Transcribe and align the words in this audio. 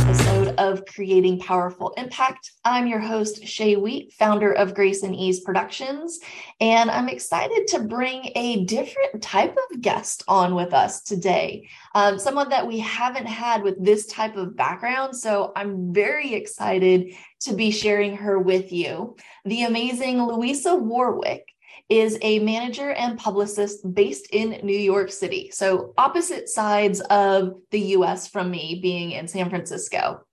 episode 0.00 0.54
of 0.56 0.86
Creating 0.86 1.38
Powerful 1.38 1.92
Impact. 1.98 2.52
I'm 2.64 2.86
your 2.86 3.00
host, 3.00 3.46
Shay 3.46 3.76
Wheat, 3.76 4.14
founder 4.14 4.50
of 4.50 4.74
Grace 4.74 5.02
and 5.02 5.14
Ease 5.14 5.40
Productions, 5.40 6.20
and 6.58 6.90
I'm 6.90 7.10
excited 7.10 7.66
to 7.68 7.80
bring 7.80 8.32
a 8.34 8.64
different 8.64 9.22
type 9.22 9.54
of 9.70 9.82
guest 9.82 10.24
on 10.26 10.54
with 10.54 10.72
us 10.72 11.02
today. 11.02 11.68
Um, 11.94 12.18
someone 12.18 12.48
that 12.48 12.66
we 12.66 12.78
haven't 12.78 13.26
had 13.26 13.62
with 13.62 13.84
this 13.84 14.06
type 14.06 14.36
of 14.36 14.56
background, 14.56 15.14
so 15.14 15.52
I'm 15.54 15.92
very 15.92 16.32
excited 16.32 17.14
to 17.40 17.54
be 17.54 17.70
sharing 17.70 18.16
her 18.16 18.38
with 18.38 18.72
you. 18.72 19.16
The 19.44 19.64
amazing 19.64 20.22
Louisa 20.22 20.74
Warwick 20.76 21.46
is 21.90 22.16
a 22.22 22.38
manager 22.38 22.92
and 22.92 23.18
publicist 23.18 23.92
based 23.94 24.28
in 24.30 24.60
New 24.62 24.78
York 24.78 25.10
City. 25.10 25.50
So, 25.52 25.92
opposite 25.98 26.48
sides 26.48 27.00
of 27.00 27.54
the 27.70 27.80
US 27.96 28.28
from 28.28 28.50
me 28.50 28.78
being 28.80 29.10
in 29.10 29.26
San 29.26 29.50
Francisco. 29.50 30.24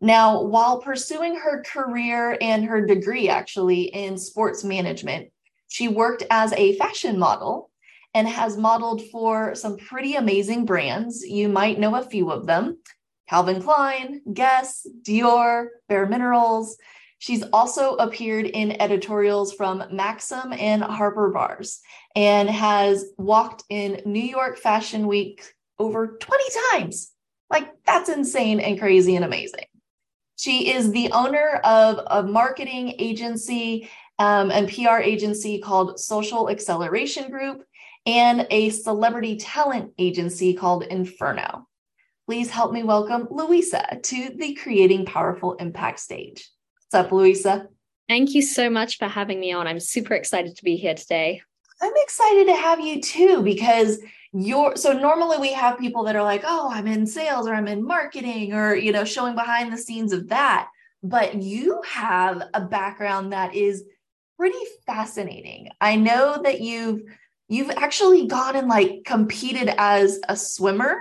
Now, 0.00 0.42
while 0.42 0.80
pursuing 0.80 1.36
her 1.36 1.62
career 1.62 2.36
and 2.40 2.64
her 2.64 2.84
degree 2.84 3.28
actually 3.28 3.82
in 3.82 4.18
sports 4.18 4.64
management, 4.64 5.28
she 5.68 5.86
worked 5.86 6.24
as 6.30 6.52
a 6.54 6.76
fashion 6.76 7.18
model 7.18 7.70
and 8.14 8.26
has 8.26 8.56
modeled 8.56 9.02
for 9.10 9.54
some 9.54 9.76
pretty 9.76 10.16
amazing 10.16 10.64
brands. 10.64 11.22
You 11.24 11.48
might 11.48 11.78
know 11.78 11.94
a 11.94 12.02
few 12.02 12.30
of 12.30 12.46
them 12.46 12.78
Calvin 13.28 13.62
Klein, 13.62 14.20
Guess, 14.32 14.86
Dior, 15.02 15.68
Bare 15.88 16.06
Minerals. 16.06 16.76
She's 17.22 17.44
also 17.52 17.94
appeared 17.94 18.46
in 18.46 18.82
editorials 18.82 19.52
from 19.52 19.84
Maxim 19.92 20.52
and 20.52 20.82
Harper's 20.82 21.32
Bazaar 21.32 21.62
and 22.16 22.50
has 22.50 23.12
walked 23.16 23.62
in 23.70 24.02
New 24.04 24.24
York 24.24 24.58
Fashion 24.58 25.06
Week 25.06 25.40
over 25.78 26.16
20 26.18 26.44
times. 26.72 27.12
Like, 27.48 27.70
that's 27.86 28.08
insane 28.08 28.58
and 28.58 28.76
crazy 28.76 29.14
and 29.14 29.24
amazing. 29.24 29.66
She 30.34 30.72
is 30.72 30.90
the 30.90 31.12
owner 31.12 31.60
of 31.62 32.00
a 32.08 32.24
marketing 32.24 32.96
agency 32.98 33.88
um, 34.18 34.50
and 34.50 34.68
PR 34.68 34.96
agency 34.96 35.60
called 35.60 36.00
Social 36.00 36.50
Acceleration 36.50 37.30
Group 37.30 37.62
and 38.04 38.48
a 38.50 38.70
celebrity 38.70 39.36
talent 39.36 39.92
agency 39.96 40.54
called 40.54 40.82
Inferno. 40.82 41.68
Please 42.26 42.50
help 42.50 42.72
me 42.72 42.82
welcome 42.82 43.28
Louisa 43.30 44.00
to 44.02 44.30
the 44.36 44.54
Creating 44.54 45.06
Powerful 45.06 45.54
Impact 45.54 46.00
stage. 46.00 46.50
What's 46.92 47.06
up, 47.06 47.12
Louisa? 47.12 47.68
Thank 48.06 48.34
you 48.34 48.42
so 48.42 48.68
much 48.68 48.98
for 48.98 49.08
having 49.08 49.40
me 49.40 49.50
on. 49.50 49.66
I'm 49.66 49.80
super 49.80 50.12
excited 50.12 50.56
to 50.56 50.62
be 50.62 50.76
here 50.76 50.94
today. 50.94 51.40
I'm 51.80 51.92
excited 51.96 52.48
to 52.48 52.54
have 52.54 52.80
you 52.80 53.00
too 53.00 53.42
because 53.42 53.98
you're 54.34 54.76
so 54.76 54.92
normally 54.92 55.38
we 55.38 55.54
have 55.54 55.78
people 55.78 56.04
that 56.04 56.16
are 56.16 56.22
like, 56.22 56.42
oh, 56.44 56.68
I'm 56.70 56.86
in 56.86 57.06
sales 57.06 57.46
or 57.46 57.54
I'm 57.54 57.66
in 57.66 57.82
marketing 57.82 58.52
or, 58.52 58.74
you 58.74 58.92
know, 58.92 59.06
showing 59.06 59.34
behind 59.34 59.72
the 59.72 59.78
scenes 59.78 60.12
of 60.12 60.28
that. 60.28 60.68
But 61.02 61.36
you 61.36 61.80
have 61.88 62.42
a 62.52 62.60
background 62.60 63.32
that 63.32 63.54
is 63.54 63.84
pretty 64.36 64.62
fascinating. 64.84 65.70
I 65.80 65.96
know 65.96 66.42
that 66.42 66.60
you've 66.60 67.00
you've 67.48 67.70
actually 67.70 68.26
gone 68.26 68.54
and 68.54 68.68
like 68.68 69.04
competed 69.06 69.72
as 69.78 70.20
a 70.28 70.36
swimmer 70.36 70.98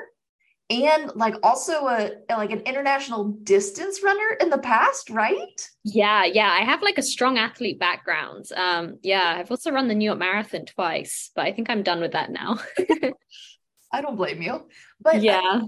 and 0.72 1.12
like 1.16 1.36
also 1.44 1.88
a 1.88 2.12
like 2.30 2.52
an 2.52 2.62
international 2.62 3.26
distance 3.44 4.02
runner 4.04 4.38
in 4.40 4.50
the 4.50 4.58
past 4.58 5.10
right? 5.10 5.70
Yeah 5.84 6.26
yeah 6.26 6.50
i 6.50 6.64
have 6.64 6.82
like 6.82 6.98
a 6.98 7.04
strong 7.04 7.38
athlete 7.38 7.80
background. 7.80 8.46
Um 8.56 8.98
yeah 9.04 9.36
i've 9.38 9.52
also 9.52 9.72
run 9.72 9.88
the 9.88 9.96
new 9.96 10.06
york 10.06 10.20
marathon 10.20 10.66
twice 10.66 11.32
but 11.36 11.46
i 11.46 11.52
think 11.52 11.70
i'm 11.70 11.84
done 11.84 12.00
with 12.00 12.14
that 12.14 12.32
now. 12.32 12.58
I 13.94 14.02
don't 14.02 14.16
blame 14.16 14.42
you 14.42 14.68
but 15.02 15.16
uh, 15.16 15.20
yeah. 15.20 15.42
uh, 15.44 15.62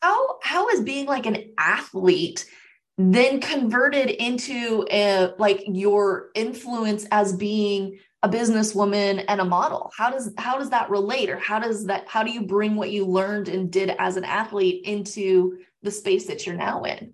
how 0.00 0.38
how 0.42 0.68
is 0.68 0.80
being 0.80 1.06
like 1.06 1.26
an 1.26 1.52
athlete 1.58 2.46
then 2.98 3.40
converted 3.40 4.08
into 4.08 4.86
a 4.90 5.32
like 5.38 5.62
your 5.66 6.30
influence 6.34 7.06
as 7.10 7.36
being 7.36 7.98
a 8.22 8.28
businesswoman 8.28 9.24
and 9.28 9.40
a 9.40 9.44
model? 9.44 9.92
How 9.96 10.10
does 10.10 10.32
how 10.38 10.58
does 10.58 10.70
that 10.70 10.90
relate 10.90 11.30
or 11.30 11.38
how 11.38 11.58
does 11.58 11.86
that 11.86 12.08
how 12.08 12.22
do 12.22 12.30
you 12.30 12.42
bring 12.42 12.76
what 12.76 12.90
you 12.90 13.06
learned 13.06 13.48
and 13.48 13.70
did 13.70 13.94
as 13.98 14.16
an 14.16 14.24
athlete 14.24 14.84
into 14.84 15.58
the 15.82 15.90
space 15.90 16.26
that 16.26 16.46
you're 16.46 16.56
now 16.56 16.84
in? 16.84 17.12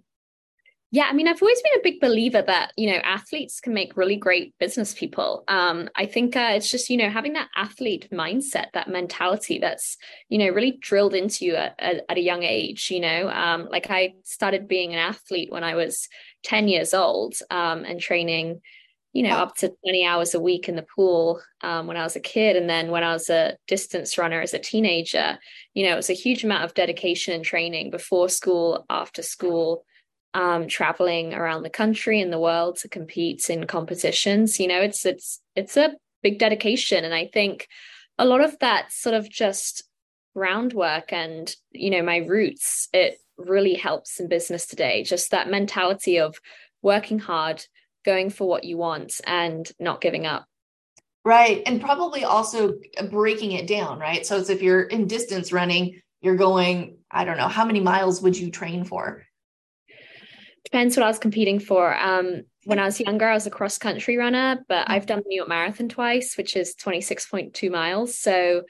Yeah 0.92 1.06
i 1.08 1.12
mean 1.14 1.26
i've 1.26 1.40
always 1.40 1.60
been 1.62 1.80
a 1.80 1.82
big 1.82 2.00
believer 2.00 2.42
that 2.42 2.72
you 2.76 2.90
know 2.90 2.98
athletes 2.98 3.60
can 3.60 3.72
make 3.72 3.96
really 3.96 4.16
great 4.16 4.54
business 4.58 4.94
people. 4.94 5.42
Um, 5.48 5.88
i 5.96 6.06
think 6.06 6.36
uh, 6.36 6.52
it's 6.54 6.70
just 6.70 6.88
you 6.88 6.98
know 6.98 7.10
having 7.10 7.32
that 7.32 7.48
athlete 7.56 8.08
mindset 8.12 8.66
that 8.74 8.88
mentality 8.88 9.58
that's 9.58 9.96
you 10.28 10.38
know 10.38 10.48
really 10.48 10.78
drilled 10.80 11.14
into 11.14 11.46
you 11.46 11.56
at, 11.56 11.74
at, 11.78 12.04
at 12.08 12.18
a 12.18 12.20
young 12.20 12.42
age 12.42 12.90
you 12.90 13.00
know? 13.00 13.28
Um, 13.28 13.68
like 13.70 13.90
i 13.90 14.14
started 14.22 14.68
being 14.68 14.92
an 14.92 14.98
athlete 14.98 15.50
when 15.50 15.64
i 15.64 15.74
was 15.74 16.08
10 16.44 16.68
years 16.68 16.94
old 16.94 17.34
um, 17.50 17.84
and 17.84 17.98
training 17.98 18.60
you 19.12 19.22
know, 19.22 19.36
up 19.36 19.56
to 19.56 19.68
20 19.84 20.06
hours 20.06 20.34
a 20.34 20.40
week 20.40 20.68
in 20.68 20.76
the 20.76 20.86
pool 20.96 21.40
um, 21.60 21.86
when 21.86 21.96
I 21.96 22.02
was 22.02 22.16
a 22.16 22.20
kid. 22.20 22.56
And 22.56 22.68
then 22.68 22.90
when 22.90 23.02
I 23.02 23.12
was 23.12 23.28
a 23.28 23.56
distance 23.68 24.16
runner 24.16 24.40
as 24.40 24.54
a 24.54 24.58
teenager, 24.58 25.38
you 25.74 25.84
know, 25.84 25.92
it 25.92 25.96
was 25.96 26.10
a 26.10 26.14
huge 26.14 26.44
amount 26.44 26.64
of 26.64 26.74
dedication 26.74 27.34
and 27.34 27.44
training 27.44 27.90
before 27.90 28.28
school, 28.30 28.86
after 28.88 29.22
school, 29.22 29.84
um, 30.34 30.66
traveling 30.66 31.34
around 31.34 31.62
the 31.62 31.70
country 31.70 32.20
and 32.20 32.32
the 32.32 32.38
world 32.38 32.76
to 32.78 32.88
compete 32.88 33.50
in 33.50 33.66
competitions. 33.66 34.58
You 34.58 34.68
know, 34.68 34.80
it's 34.80 35.04
it's 35.04 35.40
it's 35.54 35.76
a 35.76 35.94
big 36.22 36.38
dedication. 36.38 37.04
And 37.04 37.12
I 37.12 37.26
think 37.26 37.68
a 38.18 38.24
lot 38.24 38.40
of 38.40 38.58
that 38.60 38.92
sort 38.92 39.14
of 39.14 39.28
just 39.28 39.82
groundwork 40.34 41.12
and, 41.12 41.54
you 41.72 41.90
know, 41.90 42.02
my 42.02 42.18
roots, 42.18 42.88
it 42.94 43.18
really 43.36 43.74
helps 43.74 44.20
in 44.20 44.28
business 44.28 44.66
today. 44.66 45.02
Just 45.02 45.30
that 45.30 45.50
mentality 45.50 46.18
of 46.18 46.38
working 46.80 47.18
hard 47.18 47.64
going 48.04 48.30
for 48.30 48.48
what 48.48 48.64
you 48.64 48.76
want 48.76 49.20
and 49.26 49.70
not 49.78 50.00
giving 50.00 50.26
up. 50.26 50.46
Right. 51.24 51.62
And 51.66 51.80
probably 51.80 52.24
also 52.24 52.74
breaking 53.10 53.52
it 53.52 53.66
down, 53.66 53.98
right? 53.98 54.26
So 54.26 54.38
it's 54.38 54.50
if 54.50 54.60
you're 54.60 54.82
in 54.82 55.06
distance 55.06 55.52
running, 55.52 56.00
you're 56.20 56.36
going, 56.36 56.98
I 57.10 57.24
don't 57.24 57.36
know, 57.36 57.48
how 57.48 57.64
many 57.64 57.80
miles 57.80 58.20
would 58.22 58.36
you 58.36 58.50
train 58.50 58.84
for? 58.84 59.24
Depends 60.64 60.96
what 60.96 61.04
I 61.04 61.08
was 61.08 61.18
competing 61.18 61.58
for. 61.58 61.96
Um, 61.96 62.42
when 62.64 62.78
I 62.78 62.84
was 62.84 63.00
younger, 63.00 63.28
I 63.28 63.34
was 63.34 63.46
a 63.46 63.50
cross 63.50 63.78
country 63.78 64.16
runner, 64.16 64.64
but 64.68 64.88
I've 64.88 65.06
done 65.06 65.18
the 65.18 65.28
New 65.28 65.36
York 65.36 65.48
Marathon 65.48 65.88
twice, 65.88 66.36
which 66.36 66.56
is 66.56 66.74
26.2 66.76 67.70
miles. 67.70 68.16
So 68.16 68.62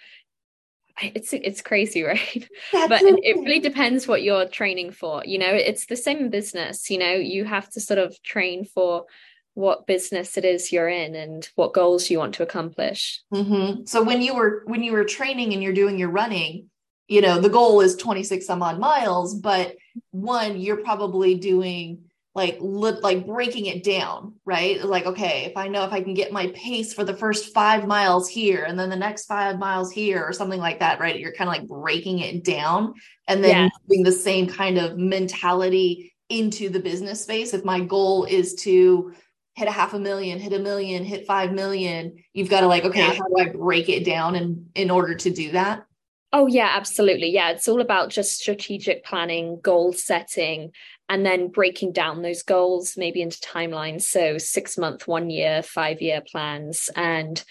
it's 1.00 1.32
it's 1.32 1.62
crazy 1.62 2.02
right? 2.12 2.48
That's 2.72 2.88
but 2.88 3.02
it 3.02 3.36
really 3.36 3.60
depends 3.60 4.06
what 4.06 4.22
you're 4.22 4.46
training 4.46 4.92
for 4.92 5.22
you 5.24 5.38
know? 5.38 5.52
It's 5.52 5.86
the 5.86 5.96
same 5.96 6.30
business 6.30 6.90
you 6.90 6.98
know? 6.98 7.12
You 7.12 7.44
have 7.44 7.70
to 7.70 7.80
sort 7.80 7.98
of 7.98 8.20
train 8.22 8.64
for 8.64 9.06
what 9.54 9.86
business 9.86 10.38
it 10.38 10.46
is 10.46 10.72
you're 10.72 10.88
in 10.88 11.14
and 11.14 11.46
what 11.56 11.74
goals 11.74 12.08
you 12.08 12.18
want 12.18 12.34
to 12.34 12.42
accomplish. 12.42 13.22
Mm-hmm. 13.32 13.84
so 13.84 14.02
when 14.02 14.22
you 14.22 14.34
were 14.34 14.62
when 14.66 14.82
you 14.82 14.92
were 14.92 15.04
training 15.04 15.52
and 15.52 15.62
you're 15.62 15.72
doing 15.72 15.98
your 15.98 16.10
running 16.10 16.70
you 17.08 17.20
know 17.20 17.40
the 17.40 17.50
goal 17.50 17.80
is 17.80 17.96
26 17.96 18.46
some 18.46 18.62
odd 18.62 18.78
miles 18.78 19.34
but 19.34 19.76
one 20.10 20.58
you're 20.58 20.82
probably 20.82 21.34
doing 21.34 22.04
like 22.34 22.56
li- 22.60 22.98
like 23.02 23.26
breaking 23.26 23.66
it 23.66 23.84
down 23.84 24.34
right 24.44 24.82
like 24.84 25.04
okay 25.04 25.44
if 25.44 25.56
i 25.56 25.68
know 25.68 25.84
if 25.84 25.92
i 25.92 26.00
can 26.00 26.14
get 26.14 26.32
my 26.32 26.48
pace 26.48 26.94
for 26.94 27.04
the 27.04 27.14
first 27.14 27.52
five 27.52 27.86
miles 27.86 28.28
here 28.28 28.64
and 28.64 28.78
then 28.78 28.88
the 28.88 28.96
next 28.96 29.26
five 29.26 29.58
miles 29.58 29.92
here 29.92 30.22
or 30.22 30.32
something 30.32 30.60
like 30.60 30.80
that 30.80 30.98
right 30.98 31.18
you're 31.18 31.32
kind 31.32 31.48
of 31.48 31.54
like 31.54 31.68
breaking 31.68 32.20
it 32.20 32.42
down 32.42 32.94
and 33.28 33.44
then 33.44 33.70
yeah. 33.88 34.02
the 34.02 34.12
same 34.12 34.46
kind 34.46 34.78
of 34.78 34.96
mentality 34.96 36.14
into 36.28 36.68
the 36.68 36.80
business 36.80 37.22
space 37.22 37.52
if 37.52 37.64
my 37.64 37.80
goal 37.80 38.24
is 38.24 38.54
to 38.54 39.12
hit 39.54 39.68
a 39.68 39.72
half 39.72 39.92
a 39.92 39.98
million 39.98 40.38
hit 40.38 40.54
a 40.54 40.58
million 40.58 41.04
hit 41.04 41.26
five 41.26 41.52
million 41.52 42.14
you've 42.32 42.48
got 42.48 42.62
to 42.62 42.66
like 42.66 42.84
okay 42.84 43.00
yeah. 43.00 43.12
how 43.12 43.26
do 43.28 43.42
i 43.42 43.48
break 43.48 43.90
it 43.90 44.04
down 44.04 44.36
and 44.36 44.70
in 44.74 44.90
order 44.90 45.14
to 45.14 45.30
do 45.30 45.52
that 45.52 45.84
Oh, 46.34 46.46
yeah, 46.46 46.70
absolutely. 46.72 47.28
Yeah, 47.28 47.50
it's 47.50 47.68
all 47.68 47.82
about 47.82 48.08
just 48.08 48.38
strategic 48.38 49.04
planning, 49.04 49.60
goal 49.60 49.92
setting, 49.92 50.72
and 51.08 51.26
then 51.26 51.48
breaking 51.48 51.92
down 51.92 52.22
those 52.22 52.42
goals 52.42 52.94
maybe 52.96 53.20
into 53.22 53.38
timelines. 53.40 54.02
So, 54.02 54.38
six 54.38 54.78
month, 54.78 55.06
one 55.06 55.30
year, 55.30 55.62
five 55.62 56.00
year 56.00 56.22
plans, 56.26 56.90
and 56.96 57.42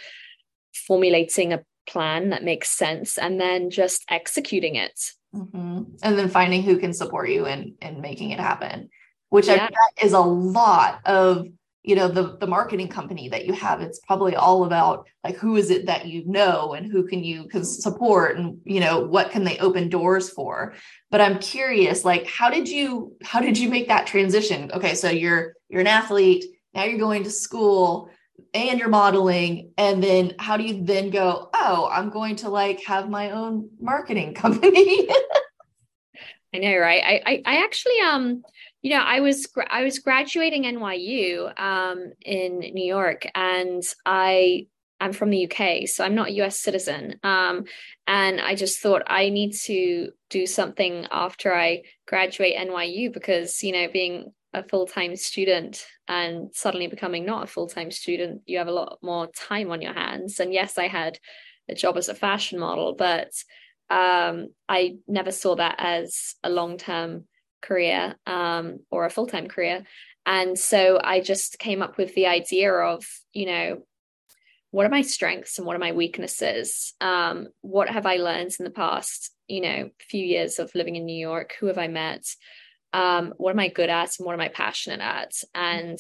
formulating 0.74 1.54
a 1.54 1.64
plan 1.88 2.30
that 2.30 2.44
makes 2.44 2.70
sense, 2.70 3.18
and 3.18 3.40
then 3.40 3.70
just 3.70 4.04
executing 4.10 4.76
it. 4.76 5.00
Mm-hmm. 5.36 5.84
And 6.04 6.18
then 6.18 6.30
finding 6.30 6.64
who 6.64 6.78
can 6.78 6.94
support 6.94 7.30
you 7.30 7.46
in, 7.46 7.76
in 7.82 8.02
making 8.02 8.32
it 8.32 8.40
happen, 8.40 8.90
which 9.30 9.48
yeah. 9.48 9.54
I 9.54 9.58
bet 9.58 10.06
is 10.06 10.14
a 10.14 10.20
lot 10.20 11.00
of 11.06 11.48
you 11.84 11.96
know 11.96 12.08
the 12.08 12.38
the 12.38 12.48
marketing 12.48 12.88
company 12.88 13.30
that 13.30 13.46
you 13.46 13.54
have 13.54 13.82
it's 13.82 14.00
probably 14.00 14.36
all 14.36 14.66
about 14.66 15.08
like 15.24 15.36
who 15.38 15.56
is 15.56 15.72
it 15.72 15.88
that 15.88 16.06
you 16.06 16.24
know 16.26 16.74
and 16.74 16.92
who 16.92 17.08
can 17.08 17.24
you 17.24 17.48
can 17.48 17.64
support 17.64 18.38
and 18.38 18.60
you 18.64 18.80
know 18.80 19.00
what 19.00 19.32
can 19.32 19.44
they 19.44 19.58
open 19.58 19.90
doors 19.90 20.30
for? 20.30 20.74
But 21.10 21.22
i'm 21.22 21.40
curious 21.40 22.06
like 22.06 22.28
how 22.28 22.50
did 22.50 22.70
you 22.70 23.16
how 23.24 23.42
did 23.42 23.58
you 23.58 23.70
make 23.70 23.88
that 23.88 24.08
transition? 24.08 24.72
Okay 24.72 24.96
so 24.96 25.10
you're 25.10 25.54
you're 25.70 25.82
an 25.82 25.88
athlete 25.88 26.46
now 26.74 26.84
you're 26.84 27.00
going 27.00 27.24
to 27.24 27.32
school 27.32 28.10
and 28.54 28.80
you're 28.80 28.90
modeling 28.90 29.72
and 29.78 30.04
then 30.04 30.34
how 30.40 30.58
do 30.58 30.64
you 30.64 30.84
then 30.84 31.10
go 31.10 31.50
oh 31.54 31.90
i'm 31.92 32.10
going 32.10 32.36
to 32.38 32.50
like 32.50 32.84
have 32.86 33.10
my 33.10 33.32
own 33.32 33.70
marketing 33.80 34.34
company? 34.44 35.08
I 36.54 36.58
know, 36.58 36.78
right? 36.78 37.02
I, 37.02 37.22
I, 37.26 37.42
I 37.46 37.64
actually, 37.64 38.00
um, 38.02 38.44
you 38.82 38.92
know, 38.92 39.02
I 39.02 39.20
was, 39.20 39.48
I 39.70 39.84
was 39.84 40.00
graduating 40.00 40.64
NYU, 40.64 41.60
um, 41.60 42.14
in 42.26 42.60
New 42.60 42.86
York, 42.86 43.28
and 43.36 43.84
I, 44.06 44.68
I'm 45.00 45.14
from 45.14 45.30
the 45.30 45.52
UK, 45.52 45.88
so 45.88 46.04
I'm 46.04 46.16
not 46.16 46.30
a 46.30 46.42
US 46.44 46.60
citizen. 46.60 47.20
Um, 47.24 47.66
and 48.08 48.42
I 48.42 48.56
just 48.56 48.80
thought 48.80 49.04
I 49.08 49.30
need 49.30 49.54
to 49.66 50.12
do 50.30 50.46
something 50.46 51.08
after 51.12 51.54
I 51.54 51.84
graduate 52.08 52.56
NYU 52.56 53.14
because, 53.14 53.62
you 53.64 53.72
know, 53.72 53.88
being 53.92 54.34
a 54.54 54.64
full-time 54.64 55.16
student 55.16 55.86
and 56.08 56.54
suddenly 56.54 56.88
becoming 56.88 57.26
not 57.26 57.44
a 57.44 57.48
full-time 57.48 57.92
student, 57.92 58.42
you 58.46 58.58
have 58.58 58.68
a 58.68 58.74
lot 58.74 59.00
more 59.02 59.28
time 59.28 59.72
on 59.72 59.82
your 59.82 59.94
hands. 59.94 60.40
And 60.40 60.54
yes, 60.54 60.78
I 60.78 60.88
had 60.88 61.20
a 61.70 61.76
job 61.76 61.98
as 61.98 62.10
a 62.10 62.16
fashion 62.16 62.60
model, 62.60 62.94
but 62.94 63.32
um, 63.90 64.48
I 64.68 64.98
never 65.08 65.32
saw 65.32 65.56
that 65.56 65.76
as 65.78 66.36
a 66.44 66.50
long 66.50 66.78
term 66.78 67.26
career 67.62 68.16
um, 68.26 68.80
or 68.90 69.06
a 69.06 69.10
full 69.10 69.28
time 69.28 69.48
career. 69.48 69.84
And 70.26 70.58
so 70.58 71.00
I 71.04 71.20
just 71.22 71.60
came 71.60 71.82
up 71.82 71.98
with 71.98 72.14
the 72.14 72.28
idea 72.28 72.74
of, 72.74 73.04
you 73.34 73.46
know, 73.48 73.84
what 74.70 74.86
are 74.86 74.90
my 74.90 75.02
strengths 75.02 75.58
and 75.58 75.68
what 75.68 75.76
are 75.76 75.80
my 75.80 75.92
weaknesses? 75.92 76.94
Um, 77.02 77.48
what 77.62 77.90
have 77.90 78.06
I 78.06 78.18
learned 78.18 78.52
in 78.58 78.64
the 78.64 78.72
past, 78.72 79.32
you 79.48 79.62
know, 79.62 79.90
few 80.00 80.24
years 80.24 80.60
of 80.60 80.74
living 80.76 80.96
in 80.96 81.06
New 81.06 81.20
York? 81.20 81.56
Who 81.60 81.66
have 81.68 81.78
I 81.78 81.88
met? 81.88 82.26
Um, 82.94 83.34
what 83.38 83.52
am 83.52 83.60
I 83.60 83.70
good 83.70 83.90
at 83.90 84.18
and 84.18 84.26
what 84.26 84.34
am 84.34 84.42
I 84.42 84.50
passionate 84.50 85.02
at? 85.02 85.34
And 85.56 86.00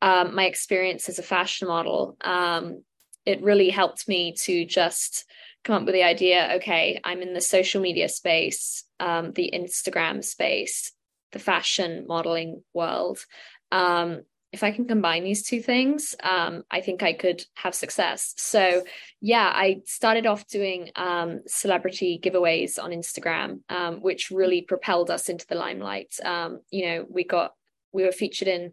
um, 0.00 0.34
my 0.34 0.44
experience 0.46 1.08
as 1.08 1.18
a 1.18 1.24
fashion 1.24 1.68
model, 1.68 2.16
um, 2.22 2.82
it 3.26 3.42
really 3.42 3.68
helped 3.68 4.08
me 4.08 4.34
to 4.44 4.64
just 4.64 5.26
come 5.64 5.76
up 5.76 5.84
with 5.84 5.94
the 5.94 6.02
idea 6.02 6.52
okay 6.56 7.00
i'm 7.04 7.20
in 7.20 7.34
the 7.34 7.40
social 7.40 7.80
media 7.80 8.08
space 8.08 8.84
um, 9.00 9.32
the 9.32 9.50
instagram 9.54 10.24
space 10.24 10.92
the 11.32 11.38
fashion 11.38 12.06
modeling 12.06 12.62
world. 12.72 13.24
Um, 13.72 14.22
if 14.50 14.62
i 14.62 14.70
can 14.70 14.86
combine 14.86 15.24
these 15.24 15.42
two 15.42 15.60
things 15.60 16.14
um, 16.22 16.62
i 16.70 16.80
think 16.80 17.02
i 17.02 17.12
could 17.12 17.44
have 17.54 17.74
success. 17.74 18.32
So 18.38 18.82
yeah 19.20 19.52
i 19.54 19.82
started 19.84 20.26
off 20.26 20.46
doing 20.46 20.90
um, 20.96 21.42
celebrity 21.46 22.18
giveaways 22.22 22.82
on 22.82 22.90
instagram 22.90 23.60
um, 23.68 24.00
which 24.00 24.30
really 24.30 24.62
propelled 24.62 25.10
us 25.10 25.28
into 25.28 25.46
the 25.46 25.54
limelight. 25.54 26.14
Um, 26.24 26.60
you 26.70 26.86
know 26.86 27.06
we 27.10 27.24
got 27.24 27.52
we 27.92 28.04
were 28.04 28.12
featured 28.12 28.48
in 28.48 28.72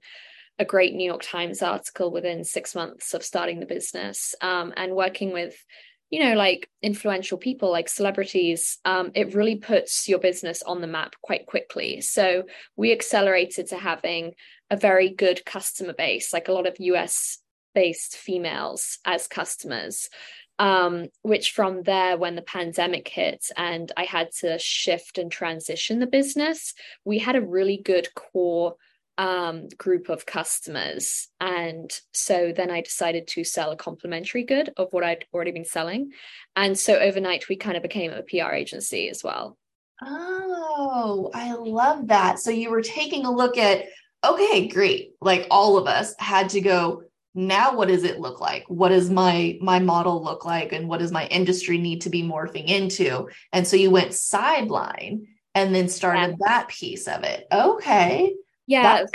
a 0.57 0.65
great 0.65 0.93
New 0.93 1.05
York 1.05 1.21
Times 1.21 1.61
article 1.61 2.11
within 2.11 2.43
six 2.43 2.75
months 2.75 3.13
of 3.13 3.23
starting 3.23 3.59
the 3.59 3.65
business 3.65 4.35
um, 4.41 4.73
and 4.77 4.95
working 4.95 5.33
with 5.33 5.61
you 6.15 6.23
know 6.23 6.35
like 6.35 6.69
influential 6.81 7.37
people 7.37 7.69
like 7.69 7.89
celebrities 7.89 8.77
um, 8.85 9.11
it 9.15 9.35
really 9.35 9.57
puts 9.57 10.07
your 10.07 10.17
business 10.17 10.63
on 10.63 10.79
the 10.79 10.87
map 10.87 11.13
quite 11.21 11.45
quickly. 11.45 11.99
So 11.99 12.43
we 12.77 12.93
accelerated 12.93 13.67
to 13.67 13.77
having 13.77 14.33
a 14.69 14.77
very 14.77 15.09
good 15.09 15.43
customer 15.43 15.91
base 15.91 16.31
like 16.31 16.47
a 16.47 16.53
lot 16.53 16.67
of 16.67 16.79
US 16.79 17.39
based 17.73 18.15
females 18.15 18.99
as 19.03 19.27
customers 19.27 20.07
um, 20.57 21.07
which 21.23 21.51
from 21.51 21.83
there 21.83 22.17
when 22.17 22.35
the 22.35 22.41
pandemic 22.41 23.09
hit 23.09 23.47
and 23.57 23.91
i 23.97 24.05
had 24.05 24.31
to 24.39 24.57
shift 24.57 25.17
and 25.17 25.29
transition 25.29 25.99
the 25.99 26.07
business 26.07 26.73
we 27.03 27.19
had 27.19 27.35
a 27.35 27.41
really 27.41 27.75
good 27.75 28.07
core 28.15 28.75
um, 29.17 29.67
group 29.77 30.09
of 30.09 30.25
customers. 30.25 31.27
And 31.39 31.91
so 32.11 32.51
then 32.55 32.69
I 32.69 32.81
decided 32.81 33.27
to 33.29 33.43
sell 33.43 33.71
a 33.71 33.77
complementary 33.77 34.43
good 34.43 34.71
of 34.77 34.89
what 34.91 35.03
I'd 35.03 35.25
already 35.33 35.51
been 35.51 35.65
selling. 35.65 36.11
And 36.55 36.77
so 36.77 36.95
overnight, 36.97 37.47
we 37.47 37.55
kind 37.55 37.77
of 37.77 37.83
became 37.83 38.11
a 38.11 38.23
PR 38.23 38.53
agency 38.53 39.09
as 39.09 39.23
well. 39.23 39.57
Oh, 40.03 41.31
I 41.33 41.53
love 41.53 42.07
that. 42.07 42.39
So 42.39 42.51
you 42.51 42.69
were 42.69 42.81
taking 42.81 43.25
a 43.25 43.31
look 43.31 43.57
at, 43.57 43.85
okay, 44.25 44.67
great. 44.67 45.11
Like 45.21 45.47
all 45.49 45.77
of 45.77 45.87
us 45.87 46.13
had 46.19 46.49
to 46.49 46.61
go, 46.61 47.03
now 47.35 47.75
what 47.75 47.89
does 47.89 48.05
it 48.05 48.21
look 48.21 48.39
like 48.39 48.63
what 48.69 48.89
does 48.89 49.09
my 49.09 49.57
my 49.61 49.77
model 49.77 50.23
look 50.23 50.45
like 50.45 50.71
and 50.71 50.87
what 50.87 51.01
does 51.01 51.11
my 51.11 51.27
industry 51.27 51.77
need 51.77 51.99
to 51.99 52.09
be 52.09 52.23
morphing 52.23 52.65
into 52.65 53.27
and 53.51 53.67
so 53.67 53.75
you 53.75 53.91
went 53.91 54.13
sideline 54.13 55.27
and 55.53 55.75
then 55.75 55.89
started 55.89 56.29
yeah. 56.29 56.35
that 56.39 56.67
piece 56.69 57.09
of 57.09 57.23
it 57.23 57.45
okay 57.51 58.33
yeah, 58.67 59.05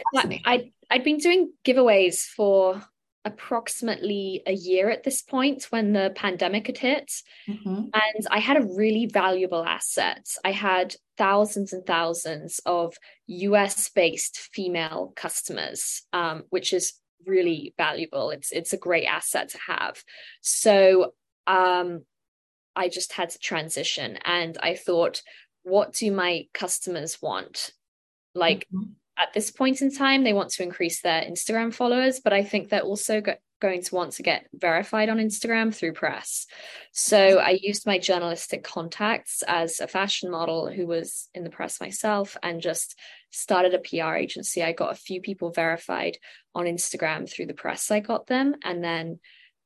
I 0.44 0.72
I'd 0.90 1.04
been 1.04 1.18
doing 1.18 1.52
giveaways 1.64 2.22
for 2.22 2.82
approximately 3.24 4.42
a 4.46 4.52
year 4.52 4.90
at 4.90 5.02
this 5.02 5.20
point 5.20 5.64
when 5.70 5.92
the 5.92 6.12
pandemic 6.14 6.66
had 6.66 6.78
hit. 6.78 7.12
Mm-hmm. 7.48 7.84
And 7.92 8.26
I 8.30 8.38
had 8.38 8.56
a 8.56 8.66
really 8.76 9.06
valuable 9.06 9.62
asset. 9.62 10.26
I 10.44 10.52
had 10.52 10.94
thousands 11.18 11.72
and 11.72 11.84
thousands 11.84 12.60
of 12.64 12.94
US 13.26 13.90
based 13.90 14.38
female 14.54 15.12
customers, 15.16 16.02
um, 16.12 16.44
which 16.50 16.72
is 16.72 16.94
really 17.26 17.74
valuable. 17.76 18.30
It's 18.30 18.52
it's 18.52 18.72
a 18.72 18.78
great 18.78 19.04
asset 19.04 19.50
to 19.50 19.58
have. 19.66 20.02
So 20.40 21.12
um, 21.46 22.04
I 22.74 22.88
just 22.88 23.12
had 23.12 23.30
to 23.30 23.38
transition 23.38 24.18
and 24.24 24.56
I 24.62 24.76
thought, 24.76 25.22
what 25.62 25.92
do 25.92 26.10
my 26.10 26.46
customers 26.54 27.20
want? 27.20 27.72
Like 28.34 28.66
mm-hmm 28.72 28.92
at 29.20 29.32
this 29.34 29.50
point 29.50 29.82
in 29.82 29.94
time, 29.94 30.24
they 30.24 30.32
want 30.32 30.50
to 30.50 30.62
increase 30.62 31.02
their 31.02 31.22
Instagram 31.22 31.74
followers, 31.74 32.20
but 32.20 32.32
I 32.32 32.42
think 32.42 32.68
they're 32.68 32.80
also 32.80 33.20
go- 33.20 33.36
going 33.60 33.82
to 33.82 33.94
want 33.94 34.12
to 34.12 34.22
get 34.22 34.46
verified 34.54 35.08
on 35.08 35.18
Instagram 35.18 35.74
through 35.74 35.92
press. 35.92 36.46
So 36.92 37.38
I 37.38 37.58
used 37.60 37.86
my 37.86 37.98
journalistic 37.98 38.64
contacts 38.64 39.42
as 39.46 39.80
a 39.80 39.86
fashion 39.86 40.30
model 40.30 40.70
who 40.70 40.86
was 40.86 41.28
in 41.34 41.44
the 41.44 41.50
press 41.50 41.80
myself 41.80 42.36
and 42.42 42.62
just 42.62 42.98
started 43.30 43.74
a 43.74 43.78
PR 43.78 44.14
agency. 44.14 44.62
I 44.62 44.72
got 44.72 44.92
a 44.92 44.96
few 44.96 45.20
people 45.20 45.50
verified 45.50 46.16
on 46.54 46.64
Instagram 46.64 47.30
through 47.30 47.46
the 47.46 47.54
press 47.54 47.90
I 47.90 48.00
got 48.00 48.26
them. 48.26 48.56
And 48.64 48.82
then 48.82 49.20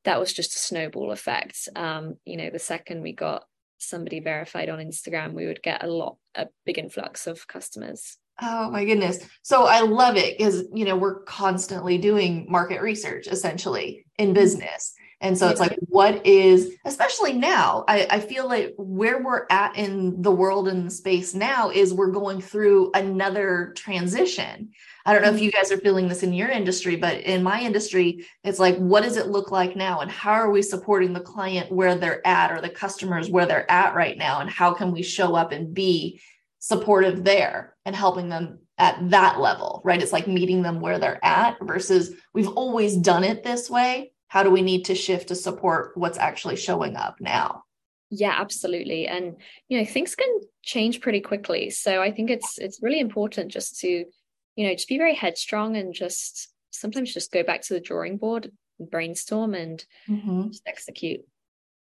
that 0.05 0.21
was 0.21 0.33
just 0.33 0.57
a 0.57 0.59
snowball 0.59 1.13
effect. 1.13 1.69
Um, 1.77 2.17
you 2.25 2.37
know, 2.37 2.51
the 2.51 2.59
second 2.59 3.03
we 3.03 3.13
got 3.13 3.45
somebody 3.79 4.21
verified 4.21 4.69
on 4.69 4.81
Instagram, 4.81 5.33
we 5.33 5.47
would 5.47 5.63
get 5.63 5.85
a 5.85 5.87
lot, 5.87 6.17
a 6.35 6.49
big 6.67 6.79
influx 6.79 7.27
of 7.27 7.47
customers. 7.47 8.19
Oh 8.43 8.71
my 8.71 8.85
goodness. 8.85 9.19
So 9.43 9.65
I 9.65 9.81
love 9.81 10.17
it 10.17 10.37
because, 10.37 10.65
you 10.75 10.85
know, 10.85 10.97
we're 10.97 11.21
constantly 11.21 11.99
doing 11.99 12.47
market 12.49 12.83
research 12.83 13.29
essentially 13.29 14.07
in 14.19 14.29
mm-hmm. 14.29 14.35
business. 14.35 14.95
And 15.21 15.39
so 15.39 15.49
it's 15.49 15.61
like, 15.61 15.79
what 15.89 16.27
is, 16.27 16.75
especially 16.85 17.33
now, 17.33 17.85
I, 17.89 18.07
I 18.11 18.21
feel 18.21 18.47
like 18.47 18.75
where 18.77 19.23
we're 19.23 19.47
at 19.49 19.75
in 19.75 20.21
the 20.21 20.31
world 20.31 20.69
and 20.69 20.87
the 20.87 20.91
space 20.91 21.33
now 21.33 21.71
is 21.71 21.95
we're 21.95 22.11
going 22.11 22.43
through 22.43 22.91
another 22.93 23.73
transition. 23.75 24.73
I 25.07 25.13
don't 25.13 25.23
know 25.23 25.29
if 25.29 25.37
mm-hmm. 25.37 25.45
you 25.45 25.53
guys 25.53 25.73
are 25.73 25.79
feeling 25.79 26.09
this 26.09 26.23
in 26.23 26.35
your 26.35 26.51
industry, 26.51 26.97
but 26.97 27.21
in 27.21 27.43
my 27.43 27.63
industry, 27.63 28.27
it's 28.43 28.59
like, 28.59 28.77
what 28.77 29.03
does 29.03 29.17
it 29.17 29.29
look 29.29 29.51
like 29.51 29.77
now? 29.77 30.01
And 30.01 30.11
how 30.11 30.33
are 30.33 30.51
we 30.51 30.61
supporting 30.61 31.15
the 31.15 31.21
client 31.21 31.73
where 31.73 31.95
they're 31.95 32.27
at 32.27 32.53
or 32.53 32.61
the 32.61 32.69
customers 32.69 33.31
where 33.31 33.47
they're 33.47 33.71
at 33.71 33.95
right 33.95 34.19
now? 34.19 34.41
And 34.41 34.51
how 34.51 34.75
can 34.75 34.93
we 34.93 35.03
show 35.03 35.35
up 35.37 35.53
and 35.53 35.73
be 35.73 36.21
supportive 36.65 37.25
there 37.25 37.77
and 37.85 37.95
helping 37.95 38.31
them 38.31 38.59
at 38.79 39.11
that 39.11 39.39
level, 39.39 39.83
right? 39.85 40.03
It's 40.03 40.15
like 40.15 40.27
meeting 40.27 40.63
them 40.63 40.81
where 40.81 40.99
they're 40.99 41.23
at 41.23 41.59
versus 41.61 42.15
we've 42.33 42.49
always 42.49 42.97
done 42.97 43.23
it 43.23 43.45
this 43.45 43.69
way. 43.69 44.13
How 44.29 44.43
do 44.43 44.51
we 44.51 44.63
need 44.63 44.87
to 44.87 44.95
shift 44.95 45.29
to 45.29 45.35
support 45.35 45.95
what's 45.95 46.17
actually 46.17 46.57
showing 46.57 46.97
up 46.97 47.21
now? 47.21 47.65
Yeah, 48.09 48.35
absolutely. 48.39 49.07
And 49.07 49.37
you 49.69 49.79
know, 49.79 49.85
things 49.85 50.15
can 50.15 50.41
change 50.63 51.03
pretty 51.03 51.21
quickly. 51.21 51.69
So 51.69 52.01
I 52.01 52.11
think 52.11 52.31
it's 52.31 52.59
it's 52.59 52.83
really 52.83 53.01
important 53.01 53.53
just 53.53 53.81
to, 53.81 54.07
you 54.57 54.67
know, 54.67 54.73
just 54.73 54.89
be 54.89 54.97
very 54.97 55.15
headstrong 55.15 55.77
and 55.77 55.93
just 55.93 56.49
sometimes 56.71 57.13
just 57.13 57.31
go 57.31 57.43
back 57.43 57.61
to 57.63 57.75
the 57.75 57.81
drawing 57.81 58.17
board 58.17 58.51
and 58.79 58.91
brainstorm 58.91 59.53
and 59.53 59.85
mm-hmm. 60.09 60.49
just 60.49 60.63
execute. 60.67 61.21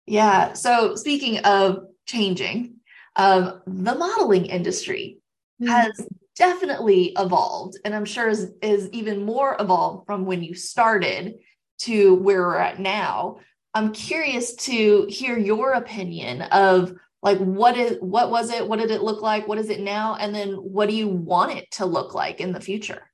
Yeah. 0.08 0.54
So 0.54 0.96
speaking 0.96 1.38
of 1.40 1.86
changing, 2.08 2.75
um, 3.16 3.62
the 3.66 3.96
modeling 3.96 4.46
industry 4.46 5.20
mm-hmm. 5.62 5.72
has 5.72 6.08
definitely 6.36 7.14
evolved 7.18 7.78
and 7.86 7.96
i'm 7.96 8.04
sure 8.04 8.28
is, 8.28 8.52
is 8.62 8.90
even 8.92 9.24
more 9.24 9.56
evolved 9.58 10.06
from 10.06 10.26
when 10.26 10.44
you 10.44 10.54
started 10.54 11.36
to 11.80 12.16
where 12.16 12.42
we're 12.42 12.58
at 12.58 12.80
now. 12.80 13.40
I'm 13.74 13.92
curious 13.92 14.56
to 14.56 15.06
hear 15.10 15.38
your 15.38 15.74
opinion 15.74 16.44
of 16.44 16.94
like 17.22 17.40
what 17.40 17.78
is 17.78 17.98
what 18.00 18.32
was 18.32 18.52
it? 18.52 18.68
What 18.68 18.80
did 18.80 18.92
it 18.92 19.02
look 19.02 19.22
like? 19.22 19.48
What 19.48 19.58
is 19.58 19.70
it 19.70 19.82
now? 19.82 20.16
And 20.16 20.34
then 20.34 20.54
what 20.54 20.90
do 20.90 20.96
you 20.96 21.08
want 21.08 21.58
it 21.58 21.70
to 21.72 21.86
look 21.86 22.14
like 22.14 22.40
in 22.40 22.54
the 22.54 22.62
future? 22.62 23.10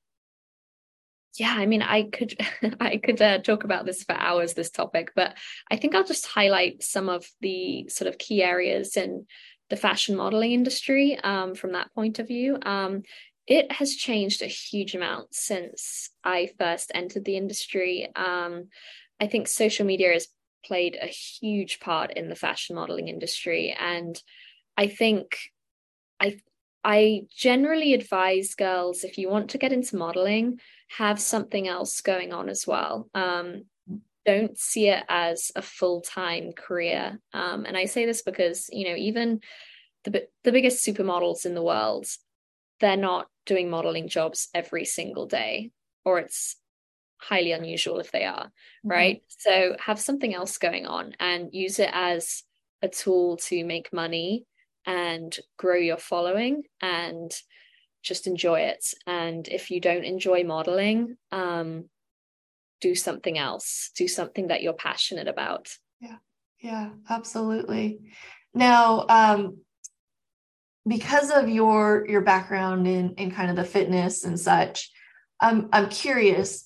Yeah 1.37 1.53
i 1.55 1.65
mean 1.65 1.81
i 1.81 2.03
could 2.03 2.35
i 2.81 2.97
could 2.97 3.21
uh, 3.21 3.37
talk 3.39 3.63
about 3.63 3.85
this 3.85 4.03
for 4.03 4.13
hours 4.15 4.53
this 4.53 4.69
topic 4.69 5.13
but 5.15 5.37
i 5.71 5.77
think 5.77 5.95
i'll 5.95 6.03
just 6.03 6.27
highlight 6.27 6.83
some 6.83 7.07
of 7.07 7.25
the 7.39 7.87
sort 7.87 8.09
of 8.09 8.17
key 8.17 8.43
areas 8.43 8.97
and 8.97 9.25
the 9.71 9.77
fashion 9.77 10.15
modeling 10.17 10.51
industry 10.51 11.17
um, 11.23 11.55
from 11.55 11.71
that 11.71 11.91
point 11.95 12.19
of 12.19 12.27
view. 12.27 12.59
Um, 12.61 13.03
it 13.47 13.71
has 13.71 13.95
changed 13.95 14.41
a 14.41 14.47
huge 14.47 14.93
amount 14.93 15.33
since 15.33 16.09
I 16.23 16.51
first 16.59 16.91
entered 16.93 17.25
the 17.25 17.37
industry. 17.37 18.07
Um, 18.15 18.65
I 19.19 19.27
think 19.27 19.47
social 19.47 19.85
media 19.85 20.11
has 20.11 20.27
played 20.63 20.97
a 21.01 21.07
huge 21.07 21.79
part 21.79 22.11
in 22.11 22.29
the 22.29 22.35
fashion 22.35 22.75
modeling 22.75 23.07
industry, 23.07 23.75
and 23.79 24.21
I 24.77 24.87
think 24.87 25.37
I 26.19 26.39
I 26.83 27.23
generally 27.35 27.93
advise 27.93 28.55
girls 28.55 29.03
if 29.03 29.17
you 29.17 29.29
want 29.29 29.51
to 29.51 29.57
get 29.57 29.71
into 29.71 29.95
modeling, 29.95 30.59
have 30.97 31.19
something 31.19 31.67
else 31.67 32.01
going 32.01 32.33
on 32.33 32.49
as 32.49 32.67
well. 32.67 33.09
Um, 33.13 33.65
don't 34.25 34.57
see 34.57 34.87
it 34.89 35.03
as 35.09 35.51
a 35.55 35.61
full-time 35.61 36.51
career. 36.53 37.19
Um, 37.33 37.65
and 37.65 37.75
I 37.75 37.85
say 37.85 38.05
this 38.05 38.21
because, 38.21 38.69
you 38.71 38.89
know, 38.89 38.95
even 38.95 39.39
the 40.03 40.27
the 40.43 40.51
biggest 40.51 40.85
supermodels 40.85 41.45
in 41.45 41.55
the 41.55 41.63
world, 41.63 42.07
they're 42.79 42.97
not 42.97 43.27
doing 43.45 43.69
modeling 43.69 44.07
jobs 44.07 44.49
every 44.53 44.85
single 44.85 45.25
day, 45.27 45.71
or 46.05 46.19
it's 46.19 46.55
highly 47.17 47.51
unusual 47.51 47.99
if 47.99 48.11
they 48.11 48.25
are, 48.25 48.45
mm-hmm. 48.45 48.89
right? 48.89 49.23
So 49.27 49.75
have 49.79 49.99
something 49.99 50.33
else 50.33 50.57
going 50.57 50.87
on 50.87 51.13
and 51.19 51.49
use 51.53 51.79
it 51.79 51.91
as 51.93 52.43
a 52.81 52.87
tool 52.87 53.37
to 53.37 53.63
make 53.63 53.93
money 53.93 54.45
and 54.85 55.37
grow 55.57 55.77
your 55.77 55.97
following 55.97 56.63
and 56.81 57.31
just 58.01 58.25
enjoy 58.25 58.61
it. 58.61 58.83
And 59.05 59.47
if 59.47 59.69
you 59.69 59.79
don't 59.79 60.03
enjoy 60.03 60.43
modeling, 60.43 61.17
um, 61.31 61.90
do 62.81 62.95
something 62.95 63.37
else, 63.37 63.91
do 63.95 64.07
something 64.07 64.47
that 64.47 64.61
you're 64.61 64.73
passionate 64.73 65.27
about. 65.27 65.69
Yeah, 66.01 66.17
yeah, 66.59 66.89
absolutely. 67.09 67.99
Now, 68.53 69.05
um, 69.07 69.57
because 70.87 71.31
of 71.31 71.47
your 71.47 72.05
your 72.09 72.21
background 72.21 72.87
in 72.87 73.13
in 73.15 73.31
kind 73.31 73.49
of 73.49 73.55
the 73.55 73.63
fitness 73.63 74.25
and 74.25 74.39
such, 74.39 74.91
I'm 75.39 75.69
I'm 75.71 75.89
curious. 75.89 76.65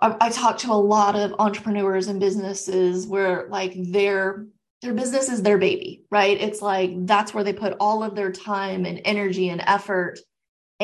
I, 0.00 0.16
I 0.20 0.30
talk 0.30 0.58
to 0.58 0.72
a 0.72 0.74
lot 0.74 1.16
of 1.16 1.34
entrepreneurs 1.38 2.08
and 2.08 2.20
businesses 2.20 3.06
where 3.06 3.46
like 3.50 3.74
their 3.76 4.46
their 4.82 4.94
business 4.94 5.28
is 5.28 5.42
their 5.42 5.58
baby, 5.58 6.04
right? 6.10 6.40
It's 6.40 6.62
like 6.62 7.06
that's 7.06 7.34
where 7.34 7.44
they 7.44 7.52
put 7.52 7.76
all 7.80 8.02
of 8.02 8.14
their 8.14 8.30
time 8.32 8.84
and 8.84 9.00
energy 9.04 9.48
and 9.48 9.62
effort 9.66 10.18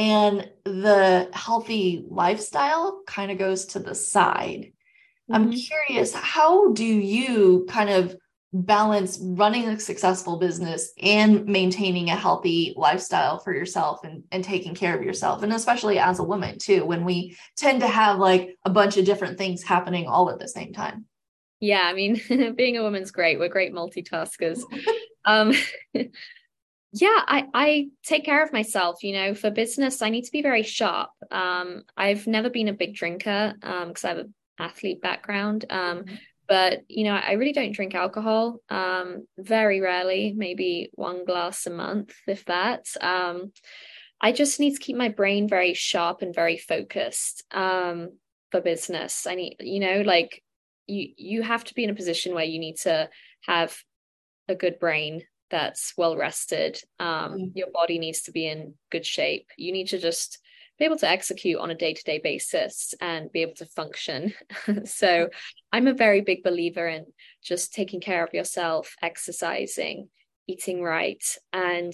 and 0.01 0.49
the 0.65 1.29
healthy 1.35 2.07
lifestyle 2.09 3.03
kind 3.07 3.31
of 3.31 3.37
goes 3.37 3.67
to 3.67 3.79
the 3.79 3.95
side. 3.95 4.73
Mm-hmm. 5.31 5.35
I'm 5.35 5.53
curious, 5.53 6.15
how 6.15 6.73
do 6.73 6.87
you 6.87 7.67
kind 7.69 7.91
of 7.91 8.17
balance 8.51 9.19
running 9.21 9.69
a 9.69 9.79
successful 9.79 10.39
business 10.39 10.91
and 11.03 11.45
maintaining 11.45 12.09
a 12.09 12.17
healthy 12.17 12.73
lifestyle 12.79 13.41
for 13.41 13.53
yourself 13.53 14.03
and, 14.03 14.25
and 14.33 14.43
taking 14.43 14.75
care 14.75 14.97
of 14.97 15.05
yourself? 15.05 15.43
And 15.43 15.53
especially 15.53 15.99
as 15.99 16.19
a 16.19 16.25
woman, 16.25 16.57
too, 16.59 16.87
when 16.87 17.05
we 17.05 17.37
tend 17.59 17.81
to 17.81 17.87
have 17.87 18.19
like 18.19 18.57
a 18.65 18.71
bunch 18.71 18.97
of 18.97 19.05
different 19.05 19.37
things 19.37 19.63
happening 19.63 20.07
all 20.07 20.31
at 20.31 20.39
the 20.39 20.49
same 20.49 20.73
time. 20.73 21.05
Yeah, 21.61 21.83
I 21.83 21.93
mean, 21.93 22.55
being 22.57 22.79
a 22.79 22.83
woman's 22.83 23.11
great. 23.11 23.39
We're 23.39 23.49
great 23.49 23.75
multitaskers. 23.75 24.63
um, 25.27 25.53
yeah 26.93 27.23
i 27.29 27.47
i 27.55 27.89
take 28.05 28.25
care 28.25 28.43
of 28.43 28.53
myself 28.53 29.03
you 29.03 29.13
know 29.13 29.35
for 29.35 29.51
business 29.51 30.03
i 30.03 30.11
need 30.11 30.25
to 30.25 30.33
be 30.33 30.43
very 30.43 30.63
sharp. 30.63 31.11
Um 31.31 31.83
i've 31.97 32.27
never 32.27 32.51
been 32.51 32.69
a 32.69 32.73
big 32.73 32.95
drinker 32.95 33.55
um 33.63 33.89
because 33.89 34.05
i 34.05 34.09
have 34.09 34.19
an 34.19 34.35
athlete 34.59 35.01
background 35.01 35.65
um 35.71 35.99
mm-hmm. 35.99 36.15
but 36.49 36.81
you 36.89 37.05
know 37.05 37.15
i 37.15 37.33
really 37.33 37.53
don't 37.53 37.73
drink 37.73 37.95
alcohol 37.95 38.59
um 38.69 39.27
very 39.39 39.81
rarely 39.81 40.35
maybe 40.37 40.91
one 40.95 41.25
glass 41.25 41.67
a 41.67 41.71
month 41.71 42.13
if 42.27 42.45
that. 42.47 42.87
Um 43.01 43.53
i 44.21 44.33
just 44.33 44.61
need 44.61 44.75
to 44.75 44.81
keep 44.81 44.97
my 44.97 45.09
brain 45.09 45.49
very 45.49 45.75
sharp 45.75 46.23
and 46.23 46.35
very 46.35 46.59
focused 46.59 47.45
um 47.53 48.11
for 48.51 48.61
business. 48.61 49.27
I 49.27 49.35
need 49.35 49.57
you 49.61 49.81
know 49.81 50.03
like 50.03 50.43
you 50.87 51.09
you 51.17 51.43
have 51.43 51.65
to 51.65 51.75
be 51.75 51.85
in 51.85 51.91
a 51.91 51.95
position 51.95 52.35
where 52.35 52.45
you 52.45 52.59
need 52.59 52.77
to 52.79 53.09
have 53.47 53.77
a 54.49 54.55
good 54.55 54.79
brain 54.79 55.23
that's 55.51 55.95
well 55.97 56.17
rested. 56.17 56.81
Um, 56.99 57.33
mm. 57.33 57.53
Your 57.55 57.69
body 57.73 57.99
needs 57.99 58.23
to 58.23 58.33
be 58.33 58.47
in 58.47 58.75
good 58.91 59.07
shape. 59.07 59.49
You 59.57 59.73
need 59.73 59.89
to 59.89 59.99
just 59.99 60.39
be 60.79 60.85
able 60.85 60.97
to 60.99 61.09
execute 61.09 61.59
on 61.59 61.71
a 61.71 61.75
day 61.75 61.93
to 61.93 62.05
day 62.05 62.21
basis 62.23 62.95
and 63.01 63.31
be 63.33 63.43
able 63.43 63.55
to 63.57 63.67
function. 63.67 64.33
so, 64.85 65.29
I'm 65.73 65.87
a 65.87 65.95
very 65.95 66.21
big 66.21 66.43
believer 66.43 66.89
in 66.89 67.07
just 67.43 67.75
taking 67.75 68.01
care 68.01 68.25
of 68.25 68.35
yourself, 68.35 68.95
exercising, 69.03 70.09
eating 70.47 70.83
right, 70.83 71.23
and 71.53 71.93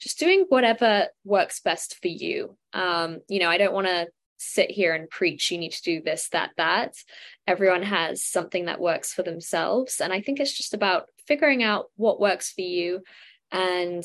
just 0.00 0.18
doing 0.18 0.46
whatever 0.48 1.08
works 1.24 1.60
best 1.60 1.98
for 2.00 2.08
you. 2.08 2.56
Um, 2.72 3.18
you 3.28 3.40
know, 3.40 3.50
I 3.50 3.58
don't 3.58 3.74
want 3.74 3.88
to 3.88 4.06
sit 4.38 4.70
here 4.70 4.94
and 4.94 5.10
preach 5.10 5.50
you 5.50 5.58
need 5.58 5.72
to 5.72 5.82
do 5.82 6.00
this 6.00 6.28
that 6.30 6.50
that. 6.56 6.94
Everyone 7.46 7.82
has 7.82 8.24
something 8.24 8.66
that 8.66 8.80
works 8.80 9.12
for 9.12 9.22
themselves. 9.22 10.00
And 10.00 10.12
i 10.12 10.20
think 10.20 10.40
it's 10.40 10.56
just 10.56 10.74
about 10.74 11.06
figuring 11.26 11.62
out 11.62 11.86
what 11.96 12.20
works 12.20 12.52
for 12.52 12.62
you 12.62 13.02
and 13.52 14.04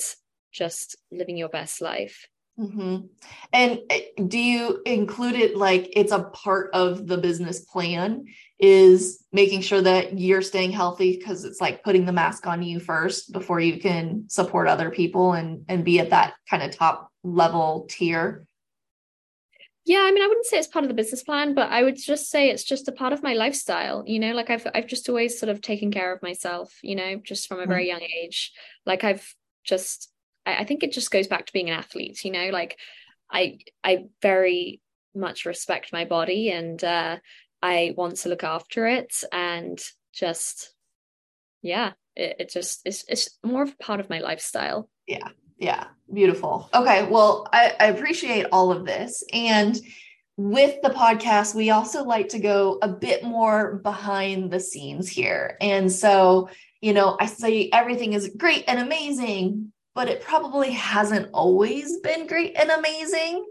just 0.52 0.98
living 1.12 1.38
your 1.38 1.50
best 1.50 1.82
life. 1.82 2.28
Mm-hmm. 2.60 3.08
and 3.52 3.80
eh, 3.90 4.02
do 4.28 4.38
you 4.38 4.80
include 4.86 5.34
it 5.34 5.58
like 5.58 5.92
it's 5.96 6.12
a 6.12 6.26
part 6.26 6.70
of 6.76 7.08
the 7.08 7.18
business 7.18 7.62
plan 7.62 8.26
is 8.60 9.26
making 9.32 9.62
sure 9.62 9.82
that 9.82 10.20
you're 10.20 10.44
staying 10.44 10.72
healthy 10.72 11.18
because 11.18 11.46
it's 11.46 11.60
like 11.60 11.84
putting 11.84 12.06
the 12.06 12.14
mask 12.14 12.46
on 12.46 12.62
you 12.62 12.80
first 12.80 13.32
before 13.32 13.60
you 13.60 13.80
can 13.80 14.26
support 14.30 14.68
other 14.68 14.92
people 14.92 15.34
and 15.34 15.66
and 15.68 15.84
be 15.84 16.00
at 16.00 16.12
that 16.12 16.36
kind 16.48 16.62
of 16.62 16.70
top 16.70 17.10
level 17.24 17.88
tier 17.90 18.46
yeah 19.86 20.00
i 20.02 20.12
mean 20.12 20.24
i 20.24 20.28
wouldn't 20.28 20.46
say 20.46 20.58
it's 20.58 20.68
part 20.68 20.84
of 20.84 20.90
the 20.90 20.96
business 20.96 21.24
plan 21.24 21.54
but 21.54 21.70
i 21.70 21.84
would 21.84 21.98
just 21.98 22.30
say 22.30 22.50
it's 22.50 22.64
just 22.64 22.88
a 22.88 22.92
part 22.92 23.14
of 23.14 23.24
my 23.24 23.34
lifestyle 23.34 24.04
you 24.06 24.20
know 24.20 24.32
like 24.32 24.50
i've 24.50 24.66
i've 24.74 24.88
just 24.88 25.10
always 25.10 25.38
sort 25.38 25.50
of 25.50 25.62
taken 25.62 25.92
care 25.92 26.14
of 26.14 26.22
myself 26.22 26.80
you 26.82 26.96
know 26.96 27.16
just 27.24 27.48
from 27.48 27.60
a 27.60 27.66
very 27.66 27.88
young 27.88 28.02
age. 28.02 28.52
Like 28.86 29.04
i've 29.04 29.36
just 29.64 30.12
I, 30.46 30.58
I 30.58 30.64
think 30.66 30.84
it 30.84 30.92
just 30.92 31.12
goes 31.12 31.28
back 31.28 31.46
to 31.46 31.54
being 31.54 31.70
an 31.70 31.78
athlete 31.78 32.24
you 32.24 32.32
know 32.32 32.50
like 32.50 32.78
i 33.32 33.60
i 33.84 34.06
very 34.22 34.82
much 35.16 35.46
respect 35.46 35.94
my 35.94 36.06
body 36.06 36.50
and 36.50 36.84
uh 36.84 37.18
i 37.62 37.94
want 37.98 38.18
to 38.18 38.30
look 38.30 38.44
after 38.44 38.88
it 38.88 39.24
and 39.32 39.82
just 40.14 40.74
yeah 41.62 41.94
it, 42.16 42.36
it 42.40 42.50
just 42.50 42.82
it's 42.86 43.06
it's 43.08 43.38
more 43.44 43.64
of 43.64 43.72
a 43.72 43.84
part 43.84 44.00
of 44.00 44.10
my 44.10 44.20
lifestyle. 44.20 44.90
Yeah 45.08 45.30
yeah, 45.58 45.86
beautiful. 46.12 46.70
Okay, 46.74 47.08
well, 47.10 47.48
I, 47.52 47.74
I 47.80 47.86
appreciate 47.88 48.48
all 48.52 48.72
of 48.72 48.86
this. 48.86 49.24
And 49.34 49.80
with 50.36 50.82
the 50.82 50.90
podcast, 50.90 51.54
we 51.54 51.70
also 51.70 52.04
like 52.04 52.30
to 52.30 52.40
go 52.40 52.80
a 52.82 52.88
bit 52.88 53.24
more 53.24 53.76
behind 53.76 54.52
the 54.52 54.60
scenes 54.60 55.08
here. 55.08 55.58
And 55.62 55.92
so, 55.92 56.50
you 56.82 56.94
know, 56.94 57.18
I 57.20 57.28
say 57.28 57.70
everything 57.72 58.14
is 58.14 58.32
great 58.36 58.64
and 58.68 58.80
amazing, 58.80 59.72
but 59.94 60.08
it 60.10 60.22
probably 60.22 60.72
hasn't 60.72 61.30
always 61.34 62.00
been 62.00 62.26
great 62.28 62.56
and 62.56 62.72
amazing. 62.72 63.46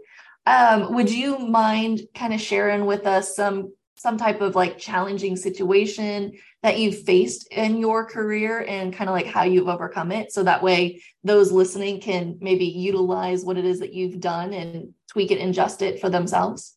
Um, 0.45 0.93
would 0.93 1.09
you 1.09 1.39
mind 1.39 2.01
kind 2.13 2.33
of 2.33 2.41
sharing 2.41 2.85
with 2.85 3.07
us 3.07 3.35
some 3.35 3.73
some 4.03 4.17
type 4.17 4.41
of 4.41 4.53
like 4.53 4.77
challenging 4.77 5.37
situation 5.37 6.33
that 6.61 6.77
you've 6.77 7.03
faced 7.03 7.47
in 7.53 7.77
your 7.77 8.05
career 8.05 8.65
and 8.67 8.93
kind 8.93 9.09
of 9.09 9.15
like 9.15 9.25
how 9.25 9.43
you've 9.43 9.69
overcome 9.69 10.11
it. 10.11 10.33
So 10.33 10.43
that 10.43 10.61
way 10.61 11.01
those 11.23 11.53
listening 11.53 12.01
can 12.01 12.37
maybe 12.41 12.65
utilize 12.65 13.45
what 13.45 13.57
it 13.57 13.63
is 13.63 13.79
that 13.79 13.93
you've 13.93 14.19
done 14.19 14.53
and 14.53 14.93
tweak 15.09 15.31
it 15.31 15.39
and 15.39 15.51
adjust 15.51 15.81
it 15.81 16.01
for 16.01 16.09
themselves. 16.09 16.75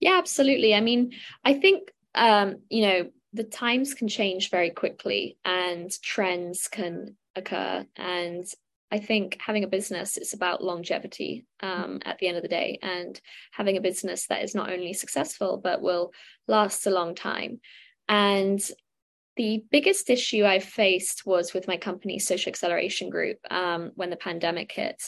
Yeah 0.00 0.18
absolutely. 0.18 0.74
I 0.74 0.80
mean 0.80 1.12
i 1.44 1.54
think 1.54 1.92
um 2.16 2.56
you 2.68 2.82
know 2.82 3.10
the 3.32 3.44
times 3.44 3.94
can 3.94 4.08
change 4.08 4.50
very 4.50 4.70
quickly 4.70 5.38
and 5.44 5.90
trends 6.02 6.68
can 6.68 7.16
occur. 7.36 7.86
And 7.96 8.46
I 8.92 8.98
think 8.98 9.38
having 9.40 9.64
a 9.64 9.68
business 9.68 10.18
it's 10.18 10.34
about 10.34 10.62
longevity 10.62 11.46
um, 11.60 12.00
at 12.04 12.18
the 12.18 12.28
end 12.28 12.36
of 12.36 12.42
the 12.42 12.48
day, 12.48 12.78
and 12.82 13.18
having 13.50 13.78
a 13.78 13.80
business 13.80 14.26
that 14.26 14.42
is 14.42 14.54
not 14.54 14.70
only 14.70 14.92
successful 14.92 15.56
but 15.56 15.80
will 15.80 16.12
last 16.48 16.86
a 16.86 16.90
long 16.90 17.14
time. 17.14 17.60
And 18.08 18.60
the 19.36 19.64
biggest 19.70 20.10
issue 20.10 20.44
I 20.44 20.58
faced 20.58 21.24
was 21.24 21.54
with 21.54 21.66
my 21.66 21.78
company, 21.78 22.18
Social 22.18 22.50
Acceleration 22.50 23.08
Group, 23.08 23.38
um, 23.50 23.92
when 23.94 24.10
the 24.10 24.16
pandemic 24.16 24.70
hit. 24.72 25.02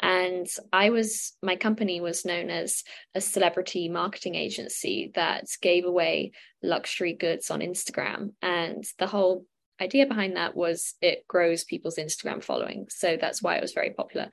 And 0.00 0.48
I 0.72 0.90
was, 0.90 1.36
my 1.42 1.54
company 1.54 2.00
was 2.00 2.24
known 2.24 2.50
as 2.50 2.82
a 3.14 3.20
celebrity 3.20 3.88
marketing 3.88 4.34
agency 4.34 5.12
that 5.14 5.44
gave 5.62 5.84
away 5.84 6.32
luxury 6.62 7.12
goods 7.12 7.50
on 7.50 7.60
Instagram. 7.60 8.32
And 8.42 8.84
the 8.98 9.06
whole 9.06 9.46
idea 9.80 10.06
behind 10.06 10.36
that 10.36 10.56
was 10.56 10.94
it 11.00 11.24
grows 11.28 11.62
people's 11.62 11.96
Instagram 11.96 12.42
following. 12.42 12.86
So 12.90 13.16
that's 13.20 13.40
why 13.40 13.56
it 13.56 13.62
was 13.62 13.72
very 13.72 13.90
popular. 13.90 14.28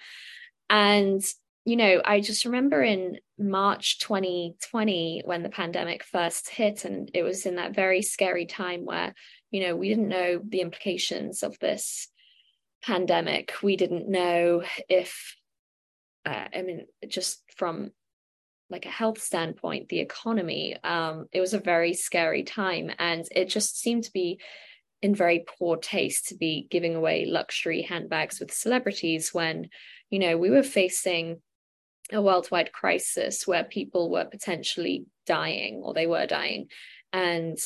And, 0.71 1.23
you 1.65 1.75
know, 1.75 1.99
I 2.05 2.21
just 2.21 2.45
remember 2.45 2.83
in 2.83 3.17
March 3.39 3.99
2020 3.99 5.23
when 5.25 5.41
the 5.41 5.49
pandemic 5.49 6.03
first 6.03 6.47
hit, 6.47 6.85
and 6.85 7.09
it 7.13 7.23
was 7.23 7.47
in 7.47 7.55
that 7.55 7.73
very 7.73 8.03
scary 8.03 8.45
time 8.45 8.85
where, 8.85 9.15
you 9.49 9.61
know, 9.61 9.75
we 9.75 9.89
didn't 9.89 10.07
know 10.07 10.39
the 10.47 10.61
implications 10.61 11.41
of 11.41 11.57
this 11.57 12.07
pandemic. 12.83 13.53
We 13.63 13.77
didn't 13.77 14.07
know 14.07 14.63
if, 14.87 15.35
uh, 16.23 16.45
I 16.53 16.61
mean, 16.61 16.85
just 17.07 17.41
from 17.57 17.89
like 18.69 18.85
a 18.85 18.89
health 18.89 19.19
standpoint, 19.19 19.89
the 19.89 20.01
economy, 20.01 20.77
um, 20.83 21.25
it 21.31 21.39
was 21.39 21.55
a 21.55 21.59
very 21.59 21.95
scary 21.95 22.43
time. 22.43 22.91
And 22.99 23.25
it 23.35 23.49
just 23.49 23.79
seemed 23.79 24.03
to 24.03 24.13
be 24.13 24.39
in 25.01 25.15
very 25.15 25.45
poor 25.57 25.77
taste 25.77 26.27
to 26.27 26.35
be 26.35 26.67
giving 26.69 26.93
away 26.93 27.25
luxury 27.25 27.81
handbags 27.81 28.39
with 28.39 28.53
celebrities 28.53 29.33
when, 29.33 29.69
you 30.11 30.19
know, 30.19 30.37
we 30.37 30.51
were 30.51 30.63
facing 30.63 31.41
a 32.11 32.21
worldwide 32.21 32.71
crisis 32.71 33.47
where 33.47 33.63
people 33.63 34.09
were 34.09 34.25
potentially 34.25 35.05
dying 35.25 35.81
or 35.83 35.93
they 35.93 36.07
were 36.07 36.25
dying. 36.25 36.67
And, 37.11 37.57